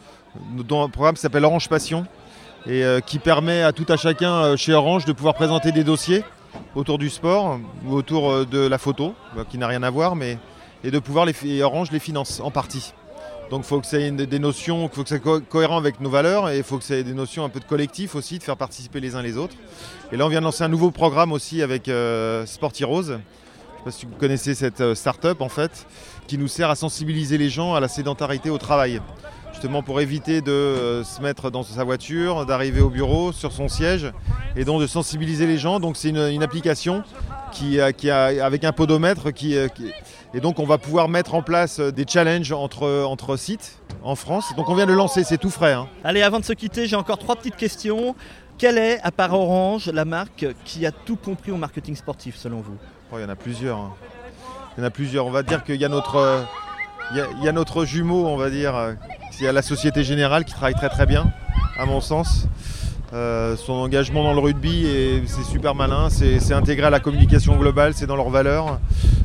dont 0.63 0.85
un 0.85 0.89
programme 0.91 1.15
qui 1.17 1.23
s'appelle 1.23 1.45
Orange 1.45 1.69
Passion 1.69 2.07
et 2.67 2.85
euh, 2.85 3.01
qui 3.01 3.19
permet 3.19 3.63
à 3.63 3.73
tout 3.73 3.87
à 3.89 3.97
chacun 3.97 4.33
euh, 4.33 4.57
chez 4.57 4.73
Orange 4.73 5.05
de 5.05 5.13
pouvoir 5.13 5.35
présenter 5.35 5.73
des 5.73 5.85
dossiers 5.85 6.25
autour 6.75 6.99
du 6.99 7.11
sport 7.11 7.59
ou 7.87 7.95
autour 7.95 8.31
euh, 8.31 8.45
de 8.45 8.59
la 8.67 8.79
photo, 8.79 9.15
bah, 9.35 9.45
qui 9.49 9.59
n'a 9.59 9.67
rien 9.67 9.83
à 9.83 9.91
voir, 9.91 10.15
mais 10.17 10.39
et 10.85 10.91
de 10.91 10.99
pouvoir 10.99 11.27
les 11.27 11.63
Orange 11.63 11.91
les 11.91 11.99
finance 11.99 12.41
en 12.41 12.51
partie. 12.51 12.93
Donc 13.51 13.63
il 13.65 13.67
faut 13.67 13.81
que 13.81 13.87
ça 13.87 13.99
ait 13.99 14.11
des 14.11 14.39
notions, 14.39 14.89
il 14.91 14.95
faut 14.95 15.03
que 15.03 15.09
ça 15.09 15.17
soit 15.21 15.41
co- 15.41 15.45
cohérent 15.47 15.77
avec 15.77 16.01
nos 16.01 16.09
valeurs 16.09 16.49
et 16.49 16.59
il 16.59 16.63
faut 16.65 16.79
que 16.79 16.85
ça 16.85 16.97
ait 16.97 17.05
des 17.05 17.13
notions 17.13 17.45
un 17.45 17.51
peu 17.51 17.61
de 17.61 17.65
collectif 17.67 18.15
aussi, 18.15 18.39
de 18.39 18.43
faire 18.43 18.57
participer 18.57 18.99
les 19.01 19.15
uns 19.15 19.23
les 19.23 19.37
autres. 19.37 19.55
Et 20.11 20.17
là 20.17 20.25
on 20.25 20.29
vient 20.29 20.41
de 20.41 20.45
lancer 20.47 20.65
un 20.65 20.69
nouveau 20.69 20.91
programme 20.91 21.33
aussi 21.33 21.63
avec 21.63 21.89
euh, 21.89 22.47
Sport 22.47 22.73
Heroes. 22.81 23.03
Je 23.03 23.13
ne 23.13 23.19
sais 23.19 23.85
pas 23.85 23.91
si 23.91 24.07
vous 24.07 24.15
connaissez 24.19 24.55
cette 24.55 24.95
start-up 24.95 25.41
en 25.43 25.49
fait, 25.51 25.87
qui 26.29 26.39
nous 26.39 26.49
sert 26.49 26.71
à 26.71 26.77
sensibiliser 26.77 27.37
les 27.37 27.51
gens 27.51 27.75
à 27.75 27.81
la 27.81 27.89
sédentarité 27.89 28.49
au 28.49 28.57
travail. 28.59 29.01
Justement 29.63 29.85
pour 29.85 30.01
éviter 30.01 30.41
de 30.41 30.51
euh, 30.51 31.05
se 31.05 31.23
mettre 31.23 31.49
dans 31.53 31.63
sa 31.63 31.85
voiture, 31.85 32.47
d'arriver 32.47 32.81
au 32.81 32.89
bureau, 32.91 33.31
sur 33.31 33.53
son 33.53 33.69
siège, 33.69 34.11
et 34.57 34.65
donc 34.65 34.81
de 34.81 34.89
sensibiliser 34.89 35.47
les 35.47 35.57
gens. 35.57 35.79
Donc 35.79 35.97
c'est 35.97 36.09
une, 36.09 36.17
une 36.17 36.43
application 36.43 37.05
qui, 37.53 37.81
a- 37.81 37.93
qui 37.93 38.11
a, 38.11 38.45
avec 38.45 38.65
un 38.65 38.73
podomètre 38.73 39.31
qui, 39.31 39.57
euh, 39.57 39.69
qui- 39.69 39.93
et 40.35 40.41
donc 40.41 40.59
on 40.59 40.67
va 40.67 40.79
pouvoir 40.79 41.09
mettre 41.09 41.37
en 41.37 41.43
place 41.43 41.79
euh, 41.79 41.93
des 41.93 42.05
challenges 42.09 42.51
entre, 42.51 43.05
entre 43.05 43.37
sites 43.37 43.79
en 44.03 44.17
France. 44.17 44.53
Donc 44.57 44.69
on 44.69 44.75
vient 44.75 44.85
de 44.87 44.91
le 44.91 44.97
lancer, 44.97 45.23
c'est 45.23 45.39
tout 45.39 45.49
frais. 45.49 45.75
hein. 45.75 45.87
Allez, 46.03 46.23
avant 46.23 46.41
de 46.41 46.45
se 46.45 46.55
quitter, 46.55 46.89
j'ai 46.89 46.97
encore 46.97 47.19
trois 47.19 47.37
petites 47.37 47.55
questions. 47.55 48.17
Quelle 48.59 48.79
est, 48.79 49.01
à 49.05 49.13
part 49.13 49.33
Orange, 49.33 49.87
la 49.95 50.05
marque 50.05 50.45
qui 50.65 50.85
a 50.87 50.91
tout 50.91 51.15
compris 51.15 51.53
au 51.53 51.57
marketing 51.57 51.95
sportif 51.95 52.35
selon 52.37 52.63
vous? 52.63 52.75
Oh, 53.13 53.17
il 53.17 53.23
y 53.23 53.25
en 53.25 53.29
a 53.29 53.37
plusieurs. 53.37 53.79
hein. 53.79 53.93
Il 54.77 54.81
y 54.81 54.83
en 54.83 54.87
a 54.89 54.91
plusieurs. 54.91 55.25
On 55.25 55.31
va 55.31 55.45
dire 55.45 55.63
qu'il 55.63 55.77
y 55.81 55.85
a 55.85 55.89
notre, 55.89 56.17
euh, 56.17 56.43
il 57.13 57.19
y 57.19 57.21
a, 57.21 57.27
il 57.39 57.45
y 57.45 57.49
a 57.49 57.53
notre 57.53 57.85
jumeau, 57.85 58.27
on 58.27 58.37
va 58.37 58.51
dire. 58.51 58.75
Il 59.41 59.45
y 59.45 59.49
a 59.49 59.53
la 59.53 59.63
Société 59.63 60.05
Générale 60.05 60.45
qui 60.45 60.53
travaille 60.53 60.75
très 60.75 60.89
très 60.89 61.07
bien, 61.07 61.33
à 61.77 61.85
mon 61.87 62.01
sens. 62.01 62.47
Euh, 63.13 63.57
son 63.57 63.73
engagement 63.75 64.23
dans 64.23 64.33
le 64.33 64.39
rugby, 64.41 64.87
et 64.87 65.23
c'est 65.27 65.43
super 65.43 65.75
malin. 65.75 66.09
C'est 66.11 66.53
intégré 66.55 66.87
à 66.87 66.91
la 66.91 67.01
communication 67.01 67.57
globale, 67.57 67.93
c'est 67.95 68.07
dans 68.07 68.17
leurs 68.17 68.31
valeurs. 68.31 68.79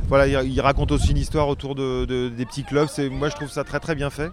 voilà, 0.10 0.28
il, 0.44 0.52
il 0.54 0.60
raconte 0.62 0.92
aussi 0.92 1.12
une 1.12 1.18
histoire 1.18 1.48
autour 1.48 1.76
de, 1.76 2.06
de- 2.06 2.30
des 2.30 2.46
petits 2.46 2.64
clubs. 2.64 2.88
Moi, 3.12 3.30
je 3.30 3.36
trouve 3.36 3.50
ça 3.50 3.64
très 3.64 3.80
très 3.80 3.96
bien 3.96 4.10
fait. 4.10 4.32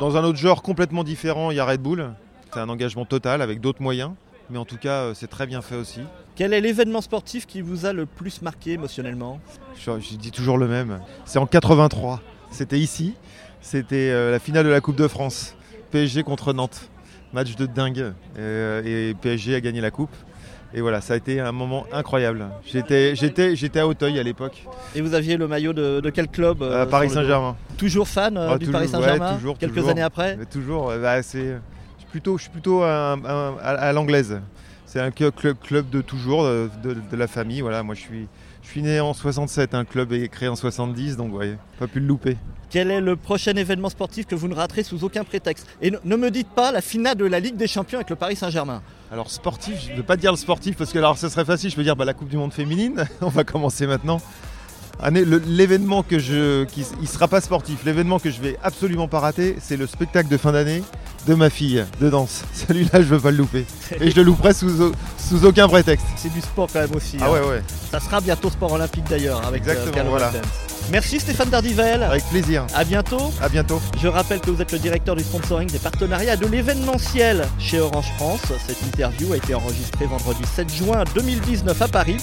Dans 0.00 0.16
un 0.16 0.24
autre 0.24 0.38
genre 0.38 0.62
complètement 0.62 1.02
différent, 1.04 1.50
il 1.50 1.56
y 1.56 1.60
a 1.60 1.64
Red 1.66 1.80
Bull. 1.82 2.10
C'est 2.54 2.60
un 2.60 2.68
engagement 2.68 3.04
total 3.04 3.42
avec 3.42 3.60
d'autres 3.60 3.82
moyens. 3.82 4.12
Mais 4.48 4.58
en 4.58 4.64
tout 4.64 4.76
cas, 4.76 5.00
euh, 5.02 5.14
c'est 5.14 5.26
très 5.26 5.46
bien 5.46 5.60
fait 5.60 5.74
aussi. 5.74 6.00
Quel 6.36 6.52
est 6.52 6.60
l'événement 6.60 7.00
sportif 7.00 7.46
qui 7.46 7.60
vous 7.62 7.84
a 7.84 7.92
le 7.92 8.06
plus 8.06 8.42
marqué 8.42 8.72
émotionnellement? 8.72 9.40
Je, 9.76 9.90
je 9.98 10.14
dis 10.16 10.30
toujours 10.30 10.56
le 10.56 10.68
même. 10.68 11.00
C'est 11.24 11.38
en 11.40 11.46
83. 11.46 12.20
C'était 12.50 12.78
ici. 12.78 13.14
C'était 13.60 14.10
euh, 14.10 14.30
la 14.30 14.38
finale 14.38 14.64
de 14.64 14.70
la 14.70 14.80
Coupe 14.80 14.96
de 14.96 15.08
France. 15.08 15.54
PSG 15.90 16.22
contre 16.22 16.52
Nantes. 16.52 16.88
Match 17.32 17.54
de 17.56 17.66
dingue. 17.66 18.12
Euh, 18.38 18.82
et 19.10 19.14
PSG 19.14 19.54
a 19.54 19.60
gagné 19.60 19.80
la 19.80 19.90
coupe. 19.90 20.14
Et 20.74 20.80
voilà, 20.80 21.00
ça 21.00 21.14
a 21.14 21.16
été 21.16 21.40
un 21.40 21.52
moment 21.52 21.86
incroyable. 21.92 22.46
J'étais, 22.66 23.14
j'étais, 23.14 23.56
j'étais 23.56 23.78
à 23.80 23.86
Auteuil 23.86 24.18
à 24.18 24.22
l'époque, 24.22 24.64
Et 24.94 25.00
vous 25.00 25.14
aviez 25.14 25.36
le 25.36 25.46
maillot 25.48 25.72
de, 25.72 26.00
de 26.00 26.10
quel 26.10 26.28
club 26.28 26.60
euh, 26.62 26.84
Paris 26.86 27.08
Saint-Germain. 27.08 27.56
Toujours 27.78 28.08
fan 28.08 28.36
euh, 28.36 28.48
Ah, 28.50 28.58
du 28.58 28.66
toujours, 28.66 28.72
Paris 28.72 28.88
Saint-Germain 28.88 29.30
ouais, 29.30 29.36
toujours, 29.36 29.58
Quelques 29.58 29.74
toujours. 29.74 29.90
années 29.90 30.02
après 30.02 30.36
toujours, 30.50 30.92
bah, 31.00 31.22
c'est, 31.22 31.38
je 31.44 32.00
suis 32.00 32.10
plutôt, 32.10 32.36
je 32.36 32.42
suis 32.42 32.50
plutôt 32.50 32.82
un- 32.82 33.12
un- 33.24 33.54
à, 33.62 33.70
à 33.70 33.92
l'anglaise. 33.92 34.40
C'est 34.86 35.00
un 35.00 35.10
club, 35.10 35.90
de 35.90 36.00
toujours, 36.00 36.44
de, 36.44 36.70
de- 36.82 36.94
de 37.10 37.16
la 37.16 37.26
famille. 37.26 37.60
Voilà, 37.60 37.82
moi 37.82 37.94
je 37.94 38.00
suis, 38.00 38.28
je 38.62 38.68
suis 38.68 38.82
né 38.82 39.00
en 39.00 39.12
67, 39.14 39.74
un 39.74 39.84
club 39.84 40.12
est 40.12 40.28
créé 40.28 40.48
en 40.48 40.56
70, 40.56 41.16
donc 41.16 41.34
ouais, 41.34 41.56
pas 41.78 41.86
pu 41.86 42.00
le 42.00 42.06
louper. 42.06 42.36
Quel 42.70 42.90
est 42.90 43.00
le 43.00 43.14
prochain 43.16 43.52
événement 43.54 43.88
sportif 43.88 44.26
que 44.26 44.34
vous 44.34 44.48
ne 44.48 44.54
raterez 44.54 44.82
sous 44.82 45.04
aucun 45.04 45.22
prétexte? 45.24 45.66
Et 45.80 45.90
ne, 45.90 45.98
ne 46.04 46.16
me 46.16 46.30
dites 46.30 46.48
pas 46.48 46.72
la 46.72 46.80
finale 46.80 47.16
de 47.16 47.24
la 47.24 47.38
Ligue 47.40 47.56
des 47.56 47.68
Champions 47.68 47.98
avec 47.98 48.10
le 48.10 48.16
Paris 48.16 48.34
Saint-Germain. 48.36 48.82
Alors 49.12 49.30
sportif, 49.30 49.74
je 49.86 49.92
ne 49.92 49.96
veux 49.98 50.02
pas 50.02 50.16
dire 50.16 50.32
le 50.32 50.36
sportif 50.36 50.76
parce 50.76 50.92
que 50.92 50.98
alors 50.98 51.16
ce 51.16 51.28
serait 51.28 51.44
facile, 51.44 51.70
je 51.70 51.76
peux 51.76 51.84
dire 51.84 51.94
bah, 51.94 52.04
la 52.04 52.12
Coupe 52.14 52.28
du 52.28 52.36
Monde 52.36 52.52
féminine. 52.52 53.04
On 53.20 53.28
va 53.28 53.44
commencer 53.44 53.86
maintenant. 53.86 54.20
Le- 55.04 55.42
L'événement 55.46 56.02
que 56.02 56.18
je, 56.18 56.64
qui, 56.64 56.84
il 57.02 57.08
sera 57.08 57.28
pas 57.28 57.40
sportif. 57.40 57.84
L'événement 57.84 58.18
que 58.18 58.30
je 58.30 58.40
vais 58.40 58.56
absolument 58.62 59.08
pas 59.08 59.20
rater, 59.20 59.56
c'est 59.60 59.76
le 59.76 59.86
spectacle 59.86 60.28
de 60.28 60.36
fin 60.36 60.52
d'année 60.52 60.82
de 61.26 61.34
ma 61.34 61.50
fille 61.50 61.84
de 62.00 62.08
danse. 62.08 62.44
Celui-là, 62.52 63.00
je 63.02 63.06
veux 63.06 63.20
pas 63.20 63.30
le 63.30 63.36
louper. 63.38 63.66
Et 64.00 64.10
je 64.10 64.16
le 64.16 64.22
louperai 64.22 64.54
sous, 64.54 64.80
au- 64.82 64.92
sous 65.18 65.44
aucun 65.44 65.68
prétexte. 65.68 66.06
C'est 66.16 66.32
du 66.32 66.40
sport 66.40 66.68
quand 66.72 66.80
même 66.80 66.94
aussi. 66.94 67.16
Ah 67.20 67.26
hein. 67.26 67.32
ouais 67.32 67.40
ouais, 67.40 67.62
Ça 67.90 68.00
sera 68.00 68.20
bientôt 68.20 68.48
sport 68.50 68.72
olympique 68.72 69.04
d'ailleurs 69.10 69.44
avec 69.46 69.66
euh, 69.66 69.72
Exactement, 69.72 70.10
voilà. 70.10 70.30
Dance. 70.30 70.42
Merci 70.92 71.18
Stéphane 71.18 71.50
Dardivel. 71.50 72.02
avec 72.04 72.24
plaisir. 72.26 72.64
À 72.74 72.84
bientôt. 72.84 73.32
À 73.42 73.48
bientôt. 73.48 73.80
Je 74.00 74.06
rappelle 74.06 74.40
que 74.40 74.50
vous 74.50 74.62
êtes 74.62 74.70
le 74.72 74.78
directeur 74.78 75.16
du 75.16 75.24
sponsoring 75.24 75.68
des 75.68 75.78
partenariats 75.80 76.36
de 76.36 76.46
l'événementiel 76.46 77.44
chez 77.58 77.80
Orange 77.80 78.12
France. 78.16 78.40
Cette 78.66 78.80
interview 78.82 79.32
a 79.32 79.36
été 79.36 79.52
enregistrée 79.54 80.06
vendredi 80.06 80.42
7 80.54 80.72
juin 80.72 81.02
2019 81.16 81.82
à 81.82 81.88
Paris, 81.88 82.18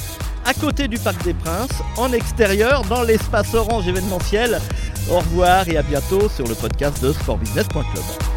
à 0.45 0.53
côté 0.53 0.87
du 0.87 0.97
Parc 0.97 1.23
des 1.23 1.33
Princes, 1.33 1.81
en 1.97 2.11
extérieur, 2.13 2.83
dans 2.85 3.03
l'espace 3.03 3.53
Orange 3.53 3.87
événementiel. 3.87 4.59
Au 5.09 5.17
revoir 5.17 5.67
et 5.67 5.77
à 5.77 5.81
bientôt 5.83 6.29
sur 6.29 6.47
le 6.47 6.55
podcast 6.55 7.01
de 7.03 7.11
sportbusiness.club. 7.11 8.32